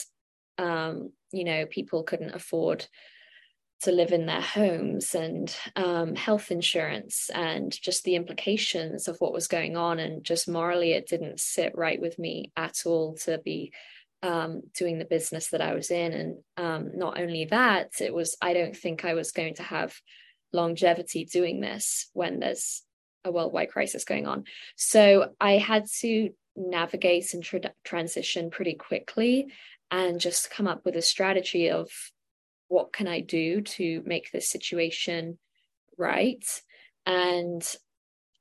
um, 0.57 1.11
you 1.31 1.43
know, 1.43 1.65
people 1.65 2.03
couldn't 2.03 2.35
afford 2.35 2.87
to 3.81 3.91
live 3.91 4.11
in 4.11 4.25
their 4.25 4.41
homes 4.41 5.15
and 5.15 5.55
um, 5.75 6.13
health 6.13 6.51
insurance 6.51 7.29
and 7.33 7.71
just 7.81 8.03
the 8.03 8.15
implications 8.15 9.07
of 9.07 9.17
what 9.19 9.33
was 9.33 9.47
going 9.47 9.77
on. 9.77 9.99
And 9.99 10.23
just 10.23 10.49
morally, 10.49 10.91
it 10.91 11.07
didn't 11.07 11.39
sit 11.39 11.73
right 11.75 11.99
with 11.99 12.19
me 12.19 12.51
at 12.57 12.81
all 12.85 13.15
to 13.23 13.37
be 13.37 13.71
um, 14.21 14.63
doing 14.77 14.99
the 14.99 15.05
business 15.05 15.49
that 15.49 15.61
I 15.61 15.73
was 15.73 15.91
in. 15.91 16.11
And 16.11 16.37
um, 16.57 16.91
not 16.95 17.19
only 17.19 17.45
that, 17.45 17.91
it 18.01 18.13
was, 18.13 18.35
I 18.41 18.53
don't 18.53 18.75
think 18.75 19.05
I 19.05 19.13
was 19.13 19.31
going 19.31 19.55
to 19.55 19.63
have 19.63 19.95
longevity 20.51 21.25
doing 21.25 21.61
this 21.61 22.09
when 22.13 22.39
there's 22.39 22.83
a 23.23 23.31
worldwide 23.31 23.69
crisis 23.69 24.05
going 24.05 24.27
on. 24.27 24.45
So 24.75 25.33
I 25.39 25.53
had 25.53 25.85
to 25.99 26.29
navigate 26.55 27.33
and 27.33 27.43
tra- 27.43 27.73
transition 27.83 28.49
pretty 28.49 28.73
quickly 28.73 29.47
and 29.91 30.19
just 30.19 30.51
come 30.51 30.67
up 30.67 30.85
with 30.85 30.95
a 30.95 31.01
strategy 31.01 31.69
of 31.69 31.89
what 32.67 32.93
can 32.93 33.07
I 33.07 33.21
do 33.21 33.61
to 33.61 34.03
make 34.05 34.31
this 34.31 34.49
situation 34.49 35.37
right? 35.99 36.43
And 37.05 37.63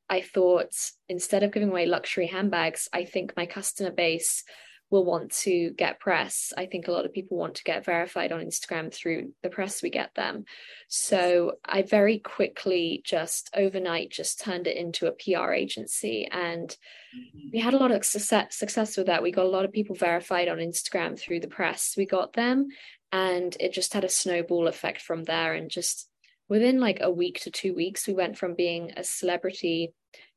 I 0.09 0.23
thought 0.23 0.73
instead 1.11 1.43
of 1.43 1.53
giving 1.53 1.69
away 1.69 1.85
luxury 1.85 2.27
handbags, 2.27 2.89
I 2.95 3.05
think 3.05 3.37
my 3.37 3.45
customer 3.45 3.91
base 3.91 4.45
will 4.91 5.05
want 5.05 5.31
to 5.31 5.71
get 5.71 6.01
press. 6.01 6.53
I 6.57 6.67
think 6.67 6.89
a 6.89 6.93
lot 6.93 7.05
of 7.05 7.13
people 7.13 7.37
want 7.37 7.57
to 7.57 7.65
get 7.65 7.85
verified 7.85 8.33
on 8.33 8.41
Instagram 8.41 8.93
through 8.93 9.33
the 9.43 9.51
press 9.51 9.83
we 9.83 9.91
get 9.91 10.15
them. 10.15 10.45
So 10.89 11.59
I 11.65 11.83
very 11.83 12.19
quickly 12.19 13.03
just 13.05 13.51
overnight 13.55 14.11
just 14.11 14.41
turned 14.41 14.67
it 14.67 14.77
into 14.77 15.07
a 15.07 15.13
PR 15.13 15.53
agency 15.53 16.27
and 16.31 16.69
mm-hmm. 16.69 17.49
we 17.53 17.61
had 17.61 17.75
a 17.75 17.79
lot 17.79 17.91
of 17.91 18.05
success 18.05 18.57
success 18.57 18.97
with 18.97 19.07
that. 19.07 19.23
We 19.23 19.31
got 19.31 19.47
a 19.47 19.51
lot 19.51 19.67
of 19.67 19.73
people 19.73 19.95
verified 19.95 20.49
on 20.49 20.59
Instagram 20.59 21.19
through 21.19 21.41
the 21.41 21.49
press 21.49 21.95
we 21.97 22.07
got 22.07 22.33
them 22.33 22.69
and 23.13 23.57
it 23.61 23.73
just 23.73 23.93
had 23.93 24.05
a 24.05 24.09
snowball 24.09 24.69
effect 24.69 25.03
from 25.03 25.25
there 25.25 25.55
and 25.55 25.71
just 25.71 26.09
within 26.49 26.81
like 26.81 26.99
a 27.03 27.11
week 27.11 27.41
to 27.41 27.51
2 27.51 27.75
weeks 27.75 28.07
we 28.07 28.15
went 28.15 28.39
from 28.39 28.55
being 28.55 28.93
a 28.97 29.05
celebrity 29.05 29.93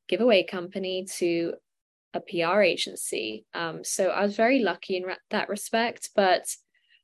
giveaway 0.07 0.43
company 0.43 1.05
to 1.17 1.53
a 2.13 2.19
PR 2.19 2.61
agency. 2.61 3.45
Um, 3.53 3.83
so 3.83 4.09
I 4.09 4.23
was 4.23 4.35
very 4.35 4.59
lucky 4.59 4.97
in 4.97 5.05
that 5.29 5.49
respect. 5.49 6.09
But 6.15 6.45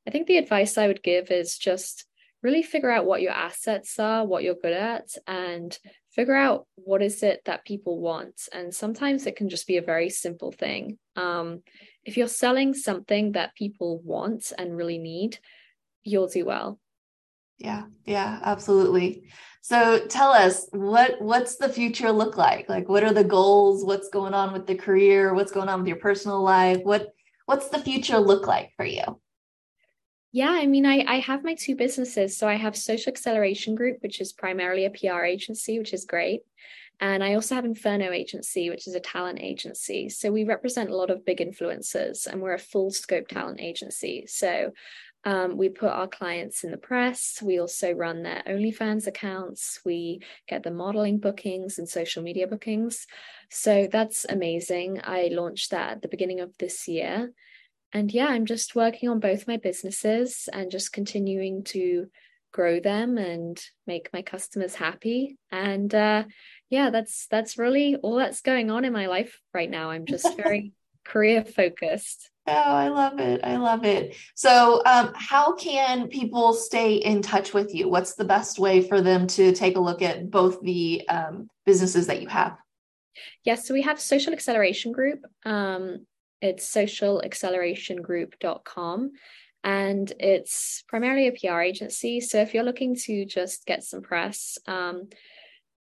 I 0.08 0.12
think 0.12 0.28
the 0.28 0.38
advice 0.38 0.78
I 0.78 0.88
would 0.88 1.04
give 1.04 1.32
is 1.32 1.58
just 1.58 2.06
really 2.44 2.64
figure 2.64 2.92
out 2.92 3.06
what 3.06 3.22
your 3.22 3.32
assets 3.32 4.00
are, 4.00 4.26
what 4.26 4.44
you're 4.44 4.56
good 4.56 4.74
at, 4.74 5.10
and 5.26 5.78
figure 6.12 6.36
out 6.36 6.66
what 6.76 7.02
is 7.02 7.24
it 7.24 7.42
that 7.46 7.66
people 7.66 8.00
want. 8.00 8.42
And 8.54 8.74
sometimes 8.74 9.26
it 9.26 9.36
can 9.36 9.50
just 9.50 9.68
be 9.68 9.78
a 9.78 9.82
very 9.82 10.10
simple 10.10 10.52
thing. 10.52 10.98
Um, 11.16 11.62
if 12.06 12.18
you're 12.18 12.28
selling 12.28 12.74
something 12.74 13.34
that 13.34 13.56
people 13.56 14.00
want 14.04 14.54
and 14.58 14.76
really 14.76 14.98
need, 14.98 15.40
you'll 16.04 16.28
do 16.28 16.46
well. 16.46 16.80
Yeah, 17.58 17.84
yeah, 18.06 18.40
absolutely. 18.44 19.30
So 19.62 20.06
tell 20.08 20.32
us 20.32 20.68
what 20.72 21.20
what's 21.20 21.58
the 21.58 21.70
future 21.70 22.12
look 22.12 22.38
like? 22.38 22.70
Like 22.70 22.88
what 22.88 23.04
are 23.04 23.14
the 23.14 23.24
goals? 23.24 23.84
What's 23.84 24.10
going 24.10 24.34
on 24.34 24.54
with 24.54 24.68
the 24.68 24.76
career? 24.76 25.34
What's 25.34 25.52
going 25.52 25.68
on 25.68 25.80
with 25.80 25.88
your 25.88 25.98
personal 25.98 26.42
life? 26.42 26.80
What 26.84 27.14
what's 27.46 27.70
the 27.70 27.80
future 27.80 28.20
look 28.20 28.48
like 28.48 28.72
for 28.78 28.86
you? 28.86 29.20
Yeah, 30.32 30.52
I 30.52 30.68
mean, 30.68 30.86
I, 30.86 31.04
I 31.08 31.20
have 31.20 31.44
my 31.44 31.56
two 31.56 31.76
businesses. 31.76 32.38
So 32.38 32.48
I 32.48 32.56
have 32.56 32.78
Social 32.78 33.12
Acceleration 33.12 33.76
Group, 33.76 33.98
which 34.02 34.22
is 34.22 34.34
primarily 34.34 34.86
a 34.86 34.92
PR 34.92 35.24
agency, 35.24 35.80
which 35.80 35.94
is 35.94 36.06
great. 36.06 36.42
And 37.00 37.24
I 37.24 37.36
also 37.36 37.56
have 37.56 37.66
Inferno 37.66 38.12
Agency, 38.12 38.70
which 38.70 38.88
is 38.88 38.96
a 38.96 39.00
talent 39.00 39.40
agency. 39.40 40.10
So 40.10 40.32
we 40.32 40.44
represent 40.44 40.90
a 40.90 40.96
lot 40.96 41.12
of 41.12 41.26
big 41.26 41.38
influencers 41.38 42.26
and 42.26 42.42
we're 42.42 42.56
a 42.56 42.60
full 42.60 42.90
scope 42.90 43.28
talent 43.28 43.62
agency. 43.62 44.26
So 44.28 44.74
um, 45.28 45.58
we 45.58 45.68
put 45.68 45.90
our 45.90 46.08
clients 46.08 46.64
in 46.64 46.72
the 46.72 46.78
press. 46.78 47.40
We 47.44 47.60
also 47.60 47.92
run 47.92 48.24
their 48.24 48.44
OnlyFans 48.48 49.08
accounts. 49.08 49.82
We 49.84 50.22
get 50.48 50.64
the 50.64 50.72
modeling 50.72 51.20
bookings 51.20 51.78
and 51.78 51.90
social 51.90 52.24
media 52.24 52.48
bookings. 52.48 53.06
So 53.50 53.90
that's 53.92 54.26
amazing. 54.30 55.02
I 55.04 55.28
launched 55.34 55.72
that 55.72 55.92
at 55.92 56.02
the 56.02 56.08
beginning 56.08 56.40
of 56.40 56.58
this 56.60 56.88
year. 56.88 57.34
And 57.92 58.10
yeah, 58.10 58.28
I'm 58.28 58.46
just 58.46 58.74
working 58.74 59.10
on 59.10 59.20
both 59.20 59.50
my 59.50 59.58
businesses 59.58 60.48
and 60.54 60.72
just 60.72 60.94
continuing 60.94 61.66
to 61.66 62.08
grow 62.54 62.80
them 62.80 63.18
and 63.18 63.62
make 63.86 64.10
my 64.14 64.22
customers 64.22 64.76
happy. 64.76 65.38
And 65.52 65.94
uh, 65.94 66.24
yeah, 66.70 66.90
that's 66.90 67.28
that's 67.28 67.58
really 67.58 67.98
all 67.98 68.16
that's 68.16 68.40
going 68.40 68.72
on 68.72 68.86
in 68.86 68.94
my 68.94 69.08
life 69.08 69.42
right 69.54 69.70
now. 69.70 69.90
I'm 69.90 70.06
just 70.06 70.38
very 70.38 70.72
career 71.08 71.44
focused. 71.44 72.30
Oh, 72.50 72.54
I 72.54 72.88
love 72.88 73.20
it. 73.20 73.42
I 73.44 73.58
love 73.58 73.84
it. 73.84 74.16
So, 74.36 74.82
um, 74.86 75.12
how 75.16 75.54
can 75.56 76.08
people 76.08 76.54
stay 76.54 76.94
in 76.96 77.22
touch 77.22 77.54
with 77.54 77.76
you? 77.76 77.90
What's 77.90 78.16
the 78.16 78.24
best 78.24 78.58
way 78.58 78.80
for 78.82 79.02
them 79.02 79.28
to 79.28 79.52
take 79.52 79.76
a 79.76 79.82
look 79.82 80.02
at 80.02 80.32
both 80.32 80.62
the 80.62 81.06
um, 81.10 81.50
businesses 81.66 82.08
that 82.08 82.22
you 82.22 82.30
have? 82.30 82.56
Yes, 83.44 83.68
so 83.68 83.74
we 83.74 83.82
have 83.82 84.00
Social 84.00 84.32
Acceleration 84.32 84.94
Group. 84.94 85.26
Um, 85.46 86.06
it's 86.42 86.74
socialacceleration.group.com 86.74 89.12
and 89.64 90.14
it's 90.20 90.84
primarily 90.88 91.28
a 91.28 91.34
PR 91.34 91.62
agency. 91.62 92.20
So, 92.22 92.40
if 92.40 92.54
you're 92.54 92.64
looking 92.64 92.96
to 92.96 93.26
just 93.26 93.66
get 93.66 93.84
some 93.84 94.02
press, 94.02 94.58
um, 94.68 95.10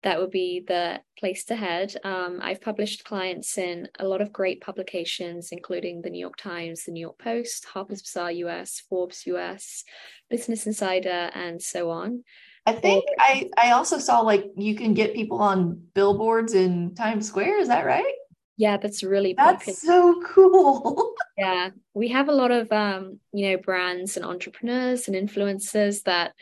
that 0.03 0.19
would 0.19 0.31
be 0.31 0.63
the 0.67 0.99
place 1.17 1.45
to 1.45 1.55
head. 1.55 1.95
Um, 2.03 2.39
I've 2.41 2.61
published 2.61 3.03
clients 3.03 3.57
in 3.57 3.87
a 3.99 4.07
lot 4.07 4.21
of 4.21 4.33
great 4.33 4.61
publications, 4.61 5.49
including 5.51 6.01
the 6.01 6.09
New 6.09 6.19
York 6.19 6.37
Times, 6.37 6.85
the 6.85 6.91
New 6.91 7.01
York 7.01 7.19
Post, 7.19 7.65
Harper's 7.65 8.01
Bazaar 8.01 8.31
US, 8.31 8.81
Forbes 8.89 9.25
US, 9.27 9.83
Business 10.29 10.65
Insider, 10.65 11.29
and 11.33 11.61
so 11.61 11.91
on. 11.91 12.23
I 12.65 12.73
think 12.73 13.05
I, 13.19 13.49
I 13.57 13.71
also 13.71 13.97
saw 13.97 14.21
like 14.21 14.45
you 14.55 14.75
can 14.75 14.93
get 14.93 15.15
people 15.15 15.39
on 15.39 15.81
billboards 15.93 16.53
in 16.53 16.93
Times 16.95 17.27
Square. 17.27 17.59
Is 17.59 17.67
that 17.67 17.85
right? 17.85 18.13
Yeah, 18.57 18.77
that's 18.77 19.03
really 19.03 19.33
that's 19.33 19.65
popular. 19.65 19.75
so 19.75 20.21
cool. 20.25 21.15
yeah, 21.37 21.69
we 21.95 22.09
have 22.09 22.29
a 22.29 22.33
lot 22.33 22.51
of 22.51 22.71
um, 22.71 23.19
you 23.33 23.49
know 23.49 23.57
brands 23.57 24.15
and 24.15 24.25
entrepreneurs 24.25 25.07
and 25.07 25.15
influencers 25.15 26.03
that 26.03 26.33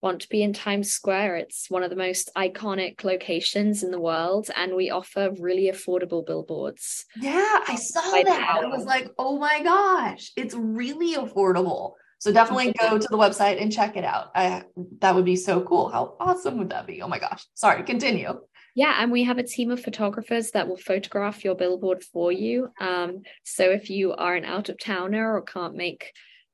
want 0.00 0.20
to 0.20 0.28
be 0.28 0.42
in 0.42 0.52
Times 0.52 0.92
Square. 0.92 1.36
It's 1.36 1.70
one 1.70 1.82
of 1.82 1.90
the 1.90 1.96
most 1.96 2.30
iconic 2.36 3.04
locations 3.04 3.82
in 3.82 3.90
the 3.90 4.00
world, 4.00 4.48
and 4.54 4.74
we 4.74 4.90
offer 4.90 5.30
really 5.38 5.70
affordable 5.70 6.24
billboards. 6.24 7.04
Yeah, 7.20 7.58
I 7.66 7.74
saw 7.74 8.00
that. 8.00 8.60
I 8.62 8.66
was 8.66 8.84
like, 8.84 9.10
oh 9.18 9.38
my 9.38 9.62
gosh, 9.62 10.30
it's 10.36 10.54
really 10.54 11.14
affordable. 11.14 11.94
So 12.20 12.32
definitely 12.32 12.72
go 12.80 12.98
to 12.98 13.08
the 13.08 13.16
website 13.16 13.62
and 13.62 13.72
check 13.72 13.96
it 13.96 14.04
out. 14.04 14.32
I, 14.34 14.64
that 15.00 15.14
would 15.14 15.24
be 15.24 15.36
so 15.36 15.60
cool. 15.60 15.88
How 15.88 16.16
awesome 16.18 16.58
would 16.58 16.70
that 16.70 16.86
be? 16.86 17.00
Oh 17.00 17.08
my 17.08 17.20
gosh. 17.20 17.46
Sorry, 17.54 17.82
continue. 17.84 18.40
Yeah, 18.74 18.94
and 18.98 19.10
we 19.10 19.24
have 19.24 19.38
a 19.38 19.44
team 19.44 19.70
of 19.70 19.80
photographers 19.80 20.50
that 20.52 20.68
will 20.68 20.76
photograph 20.76 21.44
your 21.44 21.54
billboard 21.54 22.02
for 22.04 22.30
you. 22.30 22.68
Um, 22.80 23.22
so 23.44 23.70
if 23.70 23.88
you 23.88 24.12
are 24.12 24.34
an 24.34 24.44
out 24.44 24.68
of 24.68 24.78
towner 24.78 25.34
or 25.34 25.42
can't 25.42 25.74
make 25.74 26.12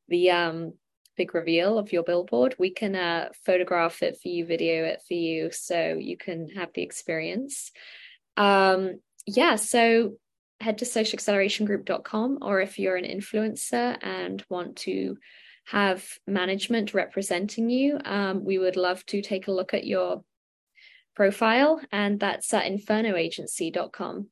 the 0.09 0.30
um, 0.30 0.74
big 1.16 1.35
reveal 1.35 1.79
of 1.79 1.92
your 1.92 2.03
billboard, 2.03 2.55
we 2.59 2.70
can 2.70 2.94
uh, 2.94 3.31
photograph 3.44 4.03
it 4.03 4.18
for 4.20 4.29
you, 4.29 4.44
video 4.46 4.85
it 4.85 5.03
for 5.07 5.14
you, 5.14 5.50
so 5.50 5.94
you 5.94 6.16
can 6.16 6.48
have 6.50 6.70
the 6.74 6.83
experience. 6.83 7.70
Um, 8.37 9.00
yeah, 9.27 9.57
so 9.57 10.14
head 10.61 10.79
to 10.79 10.85
socialaccelerationgroup.com, 10.85 12.38
or 12.42 12.61
if 12.61 12.79
you're 12.79 12.96
an 12.96 13.05
influencer 13.05 13.96
and 14.03 14.44
want 14.48 14.77
to 14.77 15.16
have 15.66 16.07
management 16.27 16.94
representing 16.94 17.70
you, 17.70 17.98
um, 18.05 18.44
we 18.44 18.59
would 18.59 18.77
love 18.77 19.05
to 19.07 19.22
take 19.22 19.48
a 19.48 19.53
look 19.53 19.74
at 19.74 19.87
your 19.87 20.22
profile, 21.14 21.81
and 21.92 22.20
that's 22.20 22.53
at 22.53 22.64
infernoagency.com. 22.64 24.29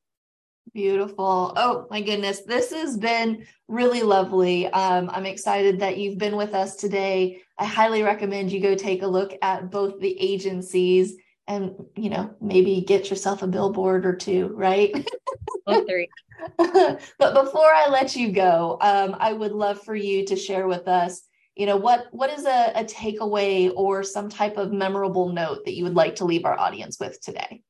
Beautiful. 0.74 1.52
Oh 1.56 1.86
my 1.90 2.00
goodness. 2.00 2.40
This 2.42 2.72
has 2.72 2.96
been 2.96 3.46
really 3.68 4.02
lovely. 4.02 4.66
Um, 4.68 5.10
I'm 5.12 5.26
excited 5.26 5.80
that 5.80 5.98
you've 5.98 6.18
been 6.18 6.36
with 6.36 6.54
us 6.54 6.76
today. 6.76 7.42
I 7.58 7.66
highly 7.66 8.02
recommend 8.02 8.50
you 8.50 8.60
go 8.60 8.74
take 8.74 9.02
a 9.02 9.06
look 9.06 9.34
at 9.42 9.70
both 9.70 10.00
the 10.00 10.18
agencies 10.18 11.14
and, 11.46 11.72
you 11.96 12.08
know, 12.08 12.34
maybe 12.40 12.84
get 12.86 13.10
yourself 13.10 13.42
a 13.42 13.46
billboard 13.46 14.06
or 14.06 14.16
two, 14.16 14.48
right? 14.54 14.92
three. 15.86 16.08
but 16.56 17.34
before 17.34 17.72
I 17.72 17.88
let 17.90 18.16
you 18.16 18.32
go, 18.32 18.78
um, 18.80 19.16
I 19.18 19.32
would 19.32 19.52
love 19.52 19.82
for 19.82 19.94
you 19.94 20.24
to 20.26 20.36
share 20.36 20.66
with 20.66 20.88
us, 20.88 21.22
you 21.54 21.66
know, 21.66 21.76
what 21.76 22.06
what 22.12 22.30
is 22.30 22.46
a, 22.46 22.72
a 22.74 22.84
takeaway 22.84 23.70
or 23.74 24.02
some 24.02 24.28
type 24.28 24.56
of 24.56 24.72
memorable 24.72 25.28
note 25.28 25.64
that 25.64 25.74
you 25.74 25.84
would 25.84 25.94
like 25.94 26.16
to 26.16 26.24
leave 26.24 26.44
our 26.44 26.58
audience 26.58 26.98
with 26.98 27.20
today? 27.20 27.62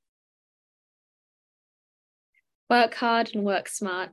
Work 2.73 2.95
hard 2.95 3.35
and 3.35 3.45
work 3.45 3.69
smart. 3.69 4.13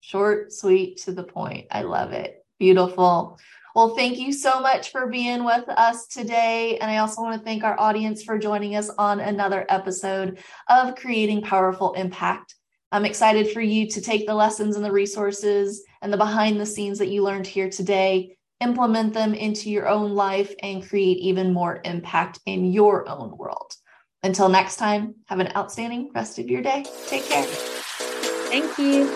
Short, 0.00 0.50
sweet, 0.50 1.02
to 1.02 1.12
the 1.12 1.24
point. 1.24 1.66
I 1.70 1.82
love 1.82 2.12
it. 2.12 2.42
Beautiful. 2.58 3.38
Well, 3.74 3.94
thank 3.94 4.16
you 4.16 4.32
so 4.32 4.60
much 4.60 4.92
for 4.92 5.08
being 5.08 5.44
with 5.44 5.68
us 5.68 6.06
today. 6.06 6.78
And 6.78 6.90
I 6.90 6.96
also 6.96 7.20
want 7.20 7.38
to 7.38 7.44
thank 7.44 7.64
our 7.64 7.78
audience 7.78 8.22
for 8.22 8.38
joining 8.38 8.76
us 8.76 8.88
on 8.96 9.20
another 9.20 9.66
episode 9.68 10.38
of 10.70 10.94
Creating 10.94 11.42
Powerful 11.42 11.92
Impact. 11.92 12.54
I'm 12.92 13.04
excited 13.04 13.50
for 13.50 13.60
you 13.60 13.86
to 13.90 14.00
take 14.00 14.26
the 14.26 14.34
lessons 14.34 14.76
and 14.76 14.82
the 14.82 14.90
resources 14.90 15.84
and 16.00 16.10
the 16.10 16.16
behind 16.16 16.58
the 16.58 16.64
scenes 16.64 16.98
that 16.98 17.10
you 17.10 17.22
learned 17.22 17.46
here 17.46 17.68
today, 17.68 18.38
implement 18.62 19.12
them 19.12 19.34
into 19.34 19.68
your 19.68 19.86
own 19.86 20.14
life, 20.14 20.54
and 20.62 20.88
create 20.88 21.18
even 21.18 21.52
more 21.52 21.82
impact 21.84 22.40
in 22.46 22.72
your 22.72 23.06
own 23.06 23.36
world. 23.36 23.74
Until 24.22 24.48
next 24.48 24.76
time, 24.76 25.14
have 25.26 25.38
an 25.38 25.52
outstanding 25.54 26.10
rest 26.12 26.38
of 26.38 26.48
your 26.48 26.60
day. 26.60 26.84
Take 27.06 27.26
care. 27.26 27.44
Thank 27.44 28.78
you. 28.78 29.06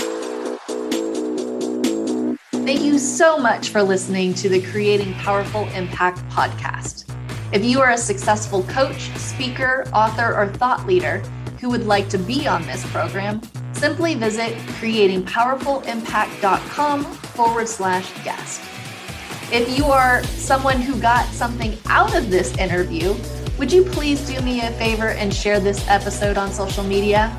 Thank 2.65 2.83
you 2.83 2.99
so 2.99 3.37
much 3.37 3.71
for 3.71 3.83
listening 3.83 4.33
to 4.35 4.49
the 4.49 4.62
Creating 4.62 5.12
Powerful 5.15 5.67
Impact 5.71 6.19
podcast. 6.29 7.12
If 7.53 7.65
you 7.65 7.81
are 7.81 7.91
a 7.91 7.99
successful 7.99 8.62
coach, 8.65 9.11
speaker, 9.19 9.85
author, 9.93 10.37
or 10.37 10.47
thought 10.47 10.87
leader 10.87 11.19
who 11.61 11.69
would 11.71 11.87
like 11.87 12.09
to 12.11 12.19
be 12.19 12.47
on 12.47 12.65
this 12.67 12.88
program, 12.93 13.41
simply 13.73 14.15
visit 14.15 14.53
creatingpowerfulimpact.com 14.79 17.05
forward 17.05 17.69
slash 17.69 18.25
guest. 18.25 18.61
If 19.53 19.77
you 19.77 19.87
are 19.87 20.23
someone 20.25 20.81
who 20.81 21.01
got 21.01 21.27
something 21.27 21.77
out 21.87 22.15
of 22.15 22.31
this 22.31 22.57
interview, 22.57 23.17
would 23.62 23.72
you 23.72 23.85
please 23.85 24.20
do 24.27 24.40
me 24.40 24.61
a 24.61 24.72
favor 24.72 25.11
and 25.11 25.33
share 25.33 25.61
this 25.61 25.87
episode 25.87 26.37
on 26.37 26.51
social 26.51 26.83
media? 26.83 27.33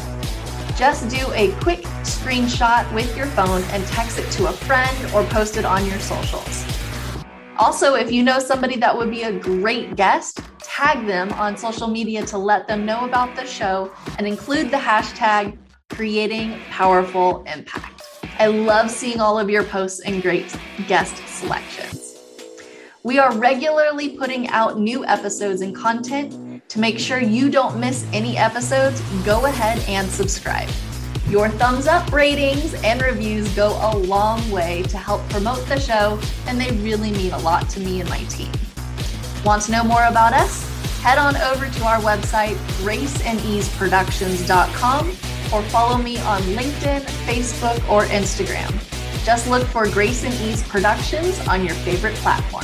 Just 0.77 1.09
do 1.09 1.17
a 1.33 1.51
quick 1.59 1.81
screenshot 2.03 2.89
with 2.93 3.13
your 3.17 3.25
phone 3.25 3.61
and 3.71 3.85
text 3.87 4.17
it 4.17 4.31
to 4.31 4.47
a 4.47 4.53
friend 4.53 5.13
or 5.13 5.25
post 5.25 5.57
it 5.57 5.65
on 5.65 5.85
your 5.85 5.99
socials. 5.99 6.65
Also, 7.57 7.95
if 7.95 8.09
you 8.09 8.23
know 8.23 8.39
somebody 8.39 8.77
that 8.77 8.97
would 8.97 9.11
be 9.11 9.23
a 9.23 9.37
great 9.37 9.97
guest, 9.97 10.39
tag 10.59 11.05
them 11.05 11.29
on 11.33 11.57
social 11.57 11.89
media 11.89 12.25
to 12.27 12.37
let 12.37 12.69
them 12.69 12.85
know 12.85 13.03
about 13.03 13.35
the 13.35 13.45
show 13.45 13.91
and 14.17 14.25
include 14.25 14.71
the 14.71 14.77
hashtag 14.77 15.57
creating 15.89 16.57
powerful 16.69 17.43
impact. 17.53 18.01
I 18.39 18.47
love 18.47 18.89
seeing 18.89 19.19
all 19.19 19.37
of 19.37 19.49
your 19.49 19.65
posts 19.65 19.99
and 19.99 20.21
great 20.21 20.55
guest 20.87 21.17
selections. 21.27 22.02
We 23.05 23.19
are 23.19 23.35
regularly 23.35 24.15
putting 24.17 24.47
out 24.47 24.79
new 24.79 25.05
episodes 25.05 25.59
and 25.59 25.75
content 25.75 26.69
to 26.69 26.79
make 26.79 26.97
sure 26.97 27.19
you 27.19 27.49
don't 27.49 27.77
miss 27.77 28.07
any 28.13 28.37
episodes, 28.37 29.01
go 29.25 29.45
ahead 29.45 29.83
and 29.89 30.09
subscribe. 30.09 30.69
Your 31.27 31.49
thumbs 31.49 31.85
up 31.85 32.13
ratings 32.13 32.75
and 32.75 33.01
reviews 33.01 33.53
go 33.57 33.77
a 33.81 33.97
long 33.97 34.49
way 34.49 34.83
to 34.83 34.97
help 34.97 35.19
promote 35.29 35.67
the 35.67 35.77
show, 35.77 36.17
and 36.47 36.57
they 36.57 36.71
really 36.77 37.11
mean 37.11 37.33
a 37.33 37.39
lot 37.39 37.67
to 37.71 37.81
me 37.81 37.99
and 37.99 38.09
my 38.09 38.23
team. 38.25 38.53
Want 39.43 39.63
to 39.63 39.73
know 39.73 39.83
more 39.83 40.05
about 40.05 40.31
us? 40.31 40.63
Head 41.01 41.17
on 41.17 41.35
over 41.35 41.67
to 41.67 41.83
our 41.83 41.99
website, 41.99 42.55
graceandeaseproductions.com, 42.85 45.09
or 45.53 45.61
follow 45.63 45.97
me 45.97 46.19
on 46.19 46.41
LinkedIn, 46.43 47.01
Facebook, 47.25 47.85
or 47.89 48.05
Instagram. 48.05 48.71
Just 49.25 49.49
look 49.49 49.67
for 49.67 49.89
Grace 49.89 50.23
and 50.23 50.33
Ease 50.35 50.63
Productions 50.69 51.37
on 51.49 51.65
your 51.65 51.75
favorite 51.75 52.15
platform. 52.15 52.63